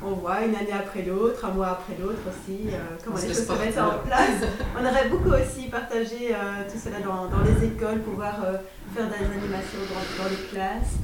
on, 0.03 0.09
on, 0.09 0.13
voit 0.13 0.45
une 0.45 0.55
année 0.55 0.73
après 0.73 1.03
l'autre, 1.03 1.45
un 1.45 1.53
mois 1.53 1.69
après 1.69 1.95
l'autre 2.01 2.21
aussi, 2.29 2.69
euh, 2.69 2.97
comment 3.05 3.17
les 3.17 3.29
choses 3.29 3.47
se 3.47 3.53
mettent 3.53 3.79
en 3.79 3.99
place. 3.99 4.45
On 4.79 4.85
aurait 4.85 5.09
beaucoup 5.09 5.31
aussi 5.31 5.69
partagé 5.69 6.35
euh, 6.35 6.71
tout 6.71 6.79
cela 6.79 7.01
dans, 7.01 7.27
dans, 7.27 7.43
les 7.43 7.67
écoles, 7.67 8.01
pouvoir 8.03 8.37
faire 8.95 9.09
des 9.09 9.25
animations 9.25 9.81
dans, 9.89 10.23
dans 10.23 10.31
les 10.31 10.49
classes, 10.51 10.97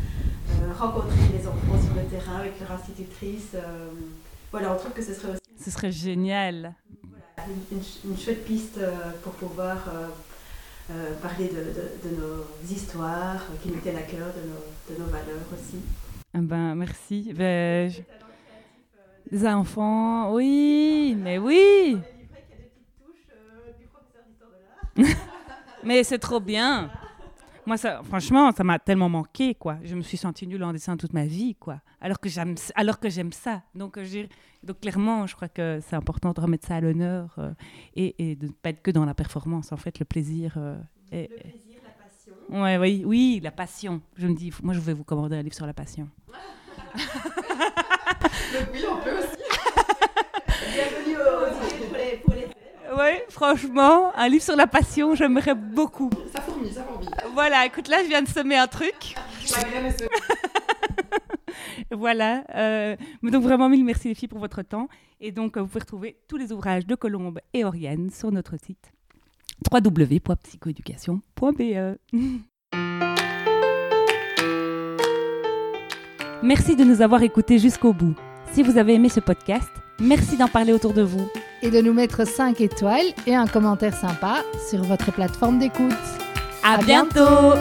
rencontrer 0.79 1.17
les 1.33 1.47
enfants 1.47 1.83
sur 1.83 1.95
le 1.95 2.09
terrain 2.09 2.41
avec 2.41 2.61
leur 2.61 2.73
institutrice. 2.73 3.57
voilà, 4.53 4.73
on 4.73 4.77
trouve 4.77 4.93
que 4.93 5.03
ce 5.03 5.15
serait 5.15 5.33
aussi... 5.33 5.41
Ce 5.65 5.71
serait 5.71 5.91
génial 5.91 6.75
une, 8.05 8.17
chouette 8.19 8.45
piste 8.45 8.79
euh, 8.79 9.13
pour 9.23 9.33
pouvoir 9.35 9.77
euh, 9.89 10.09
euh, 10.91 11.15
parler 11.21 11.49
de, 11.49 12.09
de, 12.09 12.17
nos 12.17 12.45
histoires 12.69 13.45
qui 13.63 13.71
nous 13.71 13.79
tiennent 13.81 13.97
à 13.97 14.03
cœur, 14.03 14.29
de 14.29 14.49
nos, 14.49 14.97
de 14.97 15.03
nos 15.03 15.07
valeurs 15.11 15.47
aussi. 15.53 15.79
Ah 16.35 16.39
ben, 16.41 16.75
merci. 16.75 17.33
Ben, 17.35 17.93
Des 19.31 19.47
enfants, 19.47 20.33
oui, 20.33 21.17
mais 21.19 21.39
oui. 21.39 21.99
mais 25.85 26.05
c'est 26.05 26.19
trop 26.19 26.41
bien. 26.41 26.91
Moi, 27.67 27.77
ça, 27.77 28.01
franchement, 28.05 28.53
ça 28.53 28.63
m'a 28.63 28.79
tellement 28.79 29.09
manqué, 29.09 29.57
quoi. 29.57 29.79
Je 29.83 29.97
me 29.97 30.03
suis 30.03 30.17
sentie 30.17 30.47
nulle 30.47 30.63
en 30.63 30.73
dessin 30.73 30.97
toute 30.97 31.13
ma 31.13 31.27
vie, 31.27 31.57
quoi. 31.57 31.81
Alors 32.01 32.21
que 32.21 32.29
j'aime, 32.29 32.55
alors 32.77 33.01
que 33.01 33.11
j'aime 33.11 33.33
ça. 33.33 33.63
Donc, 33.75 33.99
donc, 34.63 34.81
clairement, 34.81 35.27
je 35.27 35.35
crois 35.35 35.49
que 35.49 35.81
c'est 35.83 35.97
important 35.97 36.33
de 36.33 36.41
remettre 36.41 36.69
ça 36.69 36.77
à 36.77 36.81
l'honneur 36.81 37.35
euh, 37.39 37.53
et, 37.97 38.31
et, 38.31 38.37
de 38.37 38.47
ne 38.47 38.53
pas 38.53 38.71
être 38.71 38.83
que 38.83 38.93
dans 38.93 39.05
la 39.05 39.15
performance. 39.15 39.73
En 39.73 39.77
fait, 39.77 39.99
le 39.99 40.05
plaisir. 40.05 40.55
Euh, 40.57 40.77
le 41.11 41.27
plaisir, 41.27 41.81
la 41.83 41.91
passion. 42.05 42.63
Ouais, 42.63 42.79
oui, 42.79 43.03
oui, 43.05 43.41
la 43.43 43.51
passion. 43.51 44.01
Je 44.17 44.29
me 44.29 44.35
dis, 44.35 44.53
moi, 44.63 44.73
je 44.73 44.79
vais 44.79 44.93
vous 44.93 45.05
commander 45.05 45.37
un 45.37 45.43
livre 45.43 45.57
sur 45.57 45.67
la 45.67 45.75
passion. 45.75 46.09
oui, 46.95 48.85
on 48.89 49.03
peut 49.03 49.19
aussi. 49.19 49.37
Bienvenue 50.73 51.17
aux 51.17 51.89
pour 51.89 51.97
les, 51.97 52.17
pour 52.19 52.35
les 52.35 52.36
oui, 52.97 53.21
franchement, 53.29 54.11
un 54.17 54.29
livre 54.29 54.43
sur 54.43 54.57
la 54.57 54.67
passion, 54.67 55.15
j'aimerais 55.15 55.55
beaucoup. 55.55 56.11
Ça 56.33 56.41
fourmille, 56.41 56.73
ça 56.73 56.83
fourmille. 56.83 57.11
Voilà, 57.35 57.67
écoute, 57.67 57.89
là, 57.89 58.03
je 58.03 58.09
viens 58.09 58.23
de 58.23 58.29
semer 58.29 58.57
un 58.57 58.67
truc. 58.67 59.15
voilà. 61.91 62.45
Euh, 62.55 62.97
donc, 63.23 63.43
vraiment, 63.43 63.69
mille 63.69 63.85
merci 63.85 64.09
les 64.09 64.15
filles 64.15 64.29
pour 64.29 64.39
votre 64.39 64.63
temps. 64.63 64.89
Et 65.21 65.33
donc, 65.33 65.59
vous 65.59 65.67
pouvez 65.67 65.81
retrouver 65.81 66.17
tous 66.29 66.37
les 66.37 66.53
ouvrages 66.53 66.87
de 66.87 66.95
Colombe 66.95 67.41
et 67.53 67.65
Oriane 67.65 68.11
sur 68.11 68.31
notre 68.33 68.57
site 68.57 68.93
www.psychoéducation.be. 69.71 71.99
Merci 76.43 76.77
de 76.77 76.85
nous 76.85 77.01
avoir 77.01 77.23
écoutés 77.23 77.59
jusqu'au 77.59 77.95
bout. 77.95 78.15
Si 78.53 78.63
vous 78.63 78.77
avez 78.79 78.95
aimé 78.95 79.09
ce 79.09 79.19
podcast, 79.21 79.71
merci 79.99 80.37
d'en 80.37 80.49
parler 80.49 80.73
autour 80.73 80.93
de 80.93 81.03
vous 81.03 81.29
et 81.63 81.71
de 81.71 81.81
nous 81.81 81.93
mettre 81.93 82.27
5 82.27 82.61
étoiles 82.61 83.07
et 83.27 83.35
un 83.35 83.47
commentaire 83.47 83.95
sympa 83.95 84.43
sur 84.69 84.83
votre 84.83 85.13
plateforme 85.13 85.59
d'écoute. 85.59 85.93
À, 86.63 86.79
bientôt 86.79 87.55